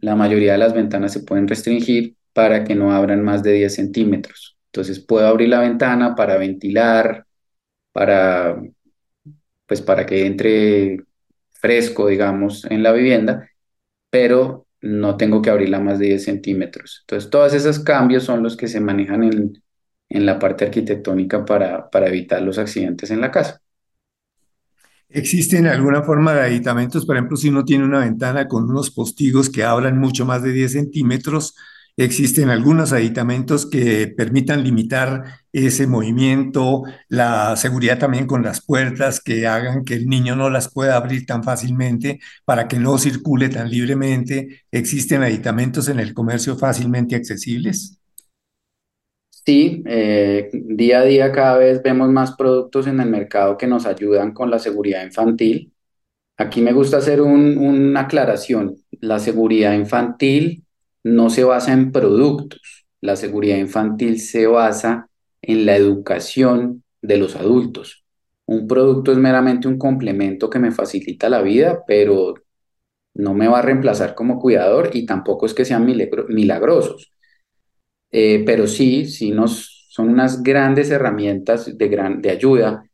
la 0.00 0.14
mayoría 0.16 0.52
de 0.52 0.58
las 0.58 0.74
ventanas 0.74 1.12
se 1.12 1.20
pueden 1.20 1.48
restringir 1.48 2.16
para 2.32 2.64
que 2.64 2.74
no 2.74 2.92
abran 2.92 3.22
más 3.22 3.42
de 3.42 3.52
10 3.52 3.74
centímetros. 3.74 4.56
Entonces 4.66 5.00
puedo 5.00 5.26
abrir 5.26 5.48
la 5.48 5.60
ventana 5.60 6.14
para 6.14 6.36
ventilar, 6.36 7.26
para, 7.92 8.60
pues 9.66 9.82
para 9.82 10.06
que 10.06 10.26
entre 10.26 11.04
fresco, 11.60 12.08
digamos, 12.08 12.64
en 12.66 12.82
la 12.82 12.92
vivienda, 12.92 13.48
pero 14.10 14.66
no 14.80 15.16
tengo 15.16 15.42
que 15.42 15.50
abrirla 15.50 15.80
más 15.80 15.98
de 15.98 16.06
10 16.08 16.24
centímetros. 16.24 17.00
Entonces 17.02 17.30
todos 17.30 17.54
esos 17.54 17.80
cambios 17.80 18.24
son 18.24 18.42
los 18.42 18.56
que 18.56 18.68
se 18.68 18.80
manejan 18.80 19.24
en, 19.24 19.62
en 20.10 20.26
la 20.26 20.38
parte 20.38 20.64
arquitectónica 20.66 21.44
para, 21.44 21.90
para 21.90 22.08
evitar 22.08 22.42
los 22.42 22.58
accidentes 22.58 23.10
en 23.10 23.20
la 23.22 23.30
casa. 23.32 23.62
¿Existen 25.10 25.66
alguna 25.66 26.02
forma 26.02 26.34
de 26.34 26.42
aditamentos? 26.42 27.06
Por 27.06 27.16
ejemplo, 27.16 27.36
si 27.36 27.48
uno 27.48 27.64
tiene 27.64 27.84
una 27.84 28.00
ventana 28.00 28.46
con 28.46 28.64
unos 28.70 28.90
postigos 28.90 29.48
que 29.50 29.64
abran 29.64 29.98
mucho 29.98 30.26
más 30.26 30.42
de 30.42 30.52
10 30.52 30.72
centímetros, 30.72 31.54
existen 31.98 32.48
algunos 32.48 32.92
aditamentos 32.92 33.68
que 33.68 34.06
permitan 34.06 34.62
limitar 34.62 35.24
ese 35.52 35.88
movimiento, 35.88 36.84
la 37.08 37.56
seguridad 37.56 37.98
también 37.98 38.26
con 38.26 38.44
las 38.44 38.64
puertas 38.64 39.20
que 39.20 39.48
hagan 39.48 39.84
que 39.84 39.94
el 39.94 40.06
niño 40.06 40.36
no 40.36 40.48
las 40.48 40.72
pueda 40.72 40.96
abrir 40.96 41.26
tan 41.26 41.42
fácilmente 41.42 42.20
para 42.44 42.68
que 42.68 42.78
no 42.78 42.98
circule 42.98 43.48
tan 43.48 43.68
libremente. 43.68 44.62
¿Existen 44.70 45.24
aditamentos 45.24 45.88
en 45.88 45.98
el 45.98 46.14
comercio 46.14 46.56
fácilmente 46.56 47.16
accesibles? 47.16 48.00
Sí, 49.44 49.82
eh, 49.86 50.50
día 50.52 51.00
a 51.00 51.04
día 51.04 51.32
cada 51.32 51.58
vez 51.58 51.82
vemos 51.82 52.10
más 52.10 52.36
productos 52.36 52.86
en 52.86 53.00
el 53.00 53.10
mercado 53.10 53.58
que 53.58 53.66
nos 53.66 53.86
ayudan 53.86 54.32
con 54.32 54.50
la 54.52 54.60
seguridad 54.60 55.04
infantil. 55.04 55.72
Aquí 56.36 56.60
me 56.60 56.72
gusta 56.72 56.98
hacer 56.98 57.20
una 57.20 58.02
aclaración. 58.02 58.76
La 59.00 59.18
seguridad 59.18 59.72
infantil 59.74 60.64
no 61.08 61.30
se 61.30 61.44
basa 61.44 61.72
en 61.72 61.92
productos. 61.92 62.86
La 63.00 63.16
seguridad 63.16 63.56
infantil 63.58 64.20
se 64.20 64.46
basa 64.46 65.08
en 65.42 65.66
la 65.66 65.76
educación 65.76 66.84
de 67.02 67.16
los 67.18 67.36
adultos. 67.36 68.04
Un 68.46 68.66
producto 68.66 69.12
es 69.12 69.18
meramente 69.18 69.68
un 69.68 69.78
complemento 69.78 70.50
que 70.50 70.58
me 70.58 70.72
facilita 70.72 71.28
la 71.28 71.42
vida, 71.42 71.84
pero 71.86 72.34
no 73.14 73.34
me 73.34 73.48
va 73.48 73.60
a 73.60 73.62
reemplazar 73.62 74.14
como 74.14 74.38
cuidador 74.40 74.90
y 74.94 75.06
tampoco 75.06 75.46
es 75.46 75.54
que 75.54 75.64
sean 75.64 75.86
milagrosos. 75.86 77.12
Eh, 78.10 78.42
pero 78.46 78.66
sí, 78.66 79.06
sí 79.06 79.30
nos, 79.30 79.86
son 79.90 80.08
unas 80.10 80.42
grandes 80.42 80.90
herramientas 80.90 81.76
de, 81.76 81.88
gran, 81.88 82.22
de 82.22 82.30
ayuda 82.30 82.84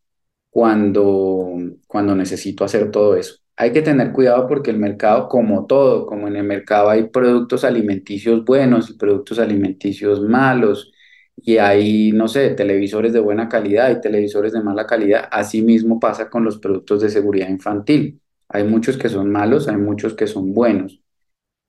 cuando, 0.51 1.55
cuando 1.87 2.15
necesito 2.17 2.65
hacer 2.65 2.91
todo 2.91 3.17
eso. 3.17 3.37
Hay 3.57 3.73
que 3.73 3.83
tener 3.83 4.13
cuidado 4.13 4.49
porque 4.49 4.71
el 4.71 4.79
mercado, 4.79 5.29
como 5.29 5.67
todo, 5.67 6.07
como 6.07 6.29
en 6.29 6.37
el 6.37 6.45
mercado 6.45 6.91
hay 6.91 7.05
productos 7.05 7.65
alimenticios 7.65 8.45
buenos 8.45 8.91
y 8.91 8.95
productos 8.95 9.39
alimenticios 9.39 10.21
malos, 10.23 10.93
y 11.37 11.59
hay, 11.59 12.13
no 12.13 12.29
sé, 12.29 12.51
televisores 12.51 13.13
de 13.13 13.21
buena 13.21 13.49
calidad 13.49 13.91
y 13.91 14.01
televisores 14.01 14.53
de 14.53 14.63
mala 14.63 14.87
calidad. 14.87 15.29
Así 15.31 15.63
mismo 15.63 16.01
pasa 16.01 16.31
con 16.31 16.45
los 16.45 16.59
productos 16.59 17.01
de 17.03 17.11
seguridad 17.11 17.49
infantil. 17.49 18.21
Hay 18.49 18.65
muchos 18.65 18.97
que 18.97 19.09
son 19.09 19.31
malos, 19.31 19.69
hay 19.69 19.77
muchos 19.77 20.15
que 20.15 20.27
son 20.27 20.55
buenos. 20.55 21.01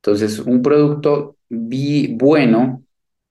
Entonces, 0.02 0.40
un 0.40 0.62
producto 0.62 1.38
bueno 1.50 2.84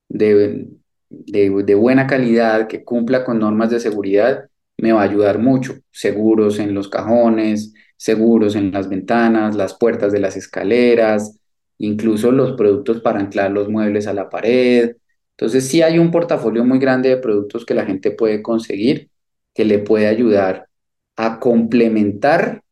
de, 0.09 0.69
de, 1.09 1.75
buena 1.75 2.07
calidad, 2.07 2.67
que 2.69 2.85
cumpla 2.85 3.25
con 3.25 3.39
normas 3.39 3.71
de 3.71 3.81
seguridad, 3.81 4.49
me 4.79 4.93
va 4.93 5.03
a 5.03 5.05
ayudar 5.05 5.39
mucho. 5.39 5.77
Seguros 5.91 6.59
en 6.59 6.75
los 6.75 6.89
cajones, 6.89 7.75
seguros 7.97 8.57
en 8.57 8.73
las 8.73 8.89
ventanas, 8.89 9.57
las 9.57 9.75
puertas 9.75 10.13
de 10.13 10.21
las 10.21 10.37
escaleras, 10.37 11.39
incluso 11.79 12.33
los 12.33 12.53
productos 12.53 13.01
para 13.01 13.21
anclar 13.21 13.51
los 13.51 13.69
muebles 13.69 14.07
a 14.07 14.15
la 14.15 14.29
pared. 14.31 14.97
Entonces 15.33 15.67
sí 15.69 15.83
hay 15.83 15.99
un 15.99 16.11
portafolio 16.11 16.65
muy 16.65 16.79
grande 16.79 17.09
de 17.11 17.17
productos 17.17 17.65
que 17.67 17.75
la 17.75 17.87
gente 17.87 18.11
puede 18.11 18.43
conseguir 18.43 19.11
que 19.55 19.65
le 19.65 19.79
puede 19.79 20.09
ayudar 20.09 20.69
a 21.17 21.39
complementar 21.39 22.63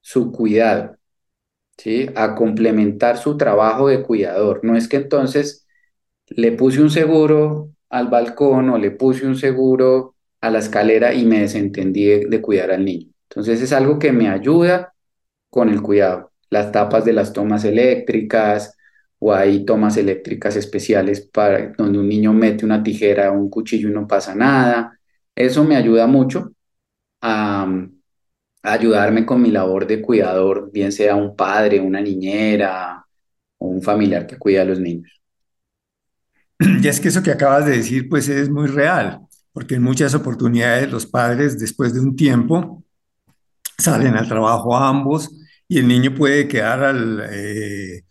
su 0.00 0.32
cuidado, 0.32 0.96
¿sí? 1.76 2.08
A 2.16 2.34
complementar 2.34 3.18
su 3.18 3.36
trabajo 3.36 3.88
de 3.88 4.02
cuidador. 4.02 4.60
No 4.64 4.76
es 4.76 4.88
que 4.88 4.96
entonces 4.96 5.66
le 6.28 6.52
puse 6.52 6.80
un 6.80 6.90
seguro 6.90 7.70
al 7.90 8.08
balcón 8.08 8.70
o 8.70 8.78
le 8.78 8.92
puse 8.92 9.26
un 9.26 9.36
seguro 9.36 10.16
a 10.40 10.50
la 10.50 10.60
escalera 10.60 11.12
y 11.12 11.26
me 11.26 11.40
desentendí 11.40 12.04
de, 12.04 12.40
cuidar 12.40 12.70
al 12.70 12.84
niño. 12.84 13.12
Entonces 13.30 13.62
es 13.62 13.72
algo 13.72 13.98
que 14.00 14.12
me 14.12 14.28
ayuda 14.30 14.94
con 15.50 15.68
el 15.70 15.82
cuidado. 15.82 16.32
Las 16.50 16.72
tapas 16.72 17.04
de 17.04 17.12
las 17.14 17.32
tomas 17.32 17.64
eléctricas 17.64 18.76
o 19.18 19.34
hay 19.34 19.64
tomas 19.64 19.96
eléctricas 19.96 20.56
especiales 20.56 21.20
para 21.22 21.72
donde 21.78 21.98
un 21.98 22.08
niño 22.08 22.32
mete 22.32 22.64
una 22.64 22.82
tijera 22.82 23.32
o 23.32 23.34
un 23.36 23.50
cuchillo 23.50 23.88
y 23.90 23.92
no 23.92 24.06
pasa 24.08 24.34
nada. 24.34 24.98
Eso 25.34 25.64
me 25.64 25.76
ayuda 25.76 26.06
mucho 26.06 26.52
a, 27.22 27.64
a 28.62 28.72
ayudarme 28.72 29.26
con 29.26 29.42
mi 29.42 29.50
labor 29.50 29.86
de 29.86 30.02
cuidador, 30.02 30.70
bien 30.72 30.92
sea 30.92 31.16
un 31.16 31.36
padre, 31.36 31.80
una 31.80 32.00
niñera 32.00 33.04
o 33.58 33.68
un 33.68 33.82
familiar 33.82 34.26
que 34.26 34.38
cuida 34.38 34.62
a 34.62 34.64
los 34.66 34.80
niños. 34.80 35.10
Y 36.82 36.86
es 36.88 37.00
que 37.00 37.08
eso 37.08 37.22
que 37.22 37.30
acabas 37.32 37.66
de 37.66 37.72
decir, 37.76 38.08
pues 38.08 38.28
es 38.28 38.50
muy 38.50 38.66
real, 38.68 39.20
porque 39.52 39.76
en 39.76 39.82
muchas 39.82 40.14
oportunidades 40.14 40.90
los 40.90 41.06
padres, 41.06 41.58
después 41.58 41.94
de 41.94 42.00
un 42.00 42.16
tiempo, 42.16 42.84
salen 43.80 44.16
al 44.16 44.28
trabajo 44.28 44.76
ambos 44.76 45.30
y 45.68 45.78
el 45.78 45.88
niño 45.88 46.14
puede 46.14 46.48
quedar 46.48 46.82
al, 46.84 47.22
eh, 47.30 48.02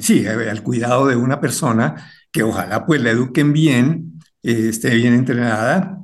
sí, 0.00 0.26
al 0.26 0.62
cuidado 0.62 1.06
de 1.06 1.16
una 1.16 1.40
persona 1.40 2.10
que 2.30 2.42
ojalá 2.42 2.86
pues 2.86 3.00
le 3.00 3.10
eduquen 3.10 3.52
bien, 3.52 4.20
eh, 4.42 4.68
esté 4.70 4.94
bien 4.94 5.14
entrenada, 5.14 5.98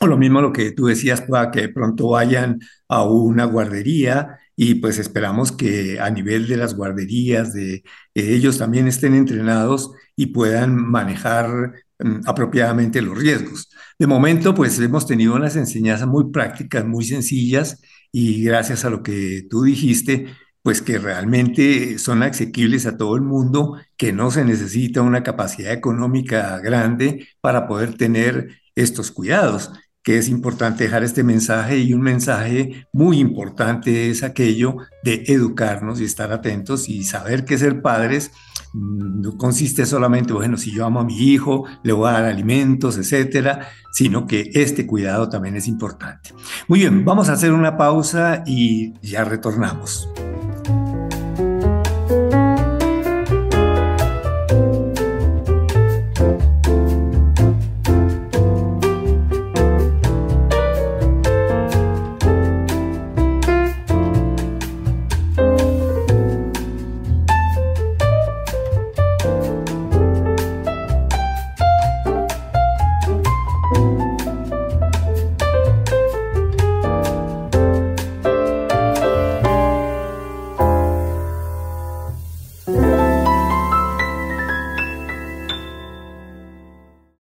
o 0.00 0.06
lo 0.06 0.16
mismo 0.16 0.40
lo 0.40 0.52
que 0.52 0.72
tú 0.72 0.86
decías, 0.86 1.22
para 1.22 1.50
que 1.50 1.68
pronto 1.68 2.10
vayan 2.10 2.60
a 2.88 3.04
una 3.04 3.44
guardería 3.44 4.38
y 4.56 4.76
pues 4.76 4.98
esperamos 4.98 5.52
que 5.52 6.00
a 6.00 6.10
nivel 6.10 6.48
de 6.48 6.56
las 6.56 6.74
guarderías, 6.74 7.52
de 7.52 7.82
ellos 8.14 8.58
también 8.58 8.88
estén 8.88 9.14
entrenados 9.14 9.92
y 10.16 10.26
puedan 10.26 10.74
manejar 10.74 11.72
mm, 12.00 12.20
apropiadamente 12.26 13.02
los 13.02 13.16
riesgos. 13.16 13.70
De 13.98 14.06
momento, 14.06 14.54
pues 14.54 14.78
hemos 14.80 15.06
tenido 15.06 15.34
unas 15.34 15.56
enseñanzas 15.56 16.08
muy 16.08 16.30
prácticas, 16.32 16.84
muy 16.84 17.04
sencillas 17.04 17.80
y 18.12 18.42
gracias 18.44 18.84
a 18.84 18.90
lo 18.90 19.02
que 19.02 19.46
tú 19.48 19.62
dijiste, 19.62 20.26
pues 20.62 20.82
que 20.82 20.98
realmente 20.98 21.98
son 21.98 22.22
asequibles 22.22 22.86
a 22.86 22.96
todo 22.96 23.16
el 23.16 23.22
mundo, 23.22 23.78
que 23.96 24.12
no 24.12 24.30
se 24.30 24.44
necesita 24.44 25.02
una 25.02 25.22
capacidad 25.22 25.72
económica 25.72 26.58
grande 26.58 27.28
para 27.40 27.66
poder 27.66 27.96
tener 27.96 28.60
estos 28.74 29.10
cuidados 29.10 29.70
que 30.08 30.16
es 30.16 30.30
importante 30.30 30.84
dejar 30.84 31.04
este 31.04 31.22
mensaje 31.22 31.76
y 31.80 31.92
un 31.92 32.00
mensaje 32.00 32.86
muy 32.92 33.18
importante 33.18 34.08
es 34.08 34.22
aquello 34.22 34.78
de 35.04 35.24
educarnos 35.26 36.00
y 36.00 36.04
estar 36.04 36.32
atentos 36.32 36.88
y 36.88 37.04
saber 37.04 37.44
que 37.44 37.58
ser 37.58 37.82
padres 37.82 38.30
mm, 38.72 39.20
no 39.20 39.36
consiste 39.36 39.84
solamente, 39.84 40.32
bueno, 40.32 40.56
si 40.56 40.72
yo 40.72 40.86
amo 40.86 41.00
a 41.00 41.04
mi 41.04 41.18
hijo, 41.18 41.66
le 41.82 41.92
voy 41.92 42.08
a 42.08 42.12
dar 42.12 42.24
alimentos, 42.24 42.96
etcétera, 42.96 43.68
sino 43.92 44.26
que 44.26 44.50
este 44.54 44.86
cuidado 44.86 45.28
también 45.28 45.56
es 45.56 45.68
importante. 45.68 46.30
Muy 46.68 46.78
bien, 46.78 47.04
vamos 47.04 47.28
a 47.28 47.34
hacer 47.34 47.52
una 47.52 47.76
pausa 47.76 48.44
y 48.46 48.94
ya 49.06 49.24
retornamos. 49.24 50.08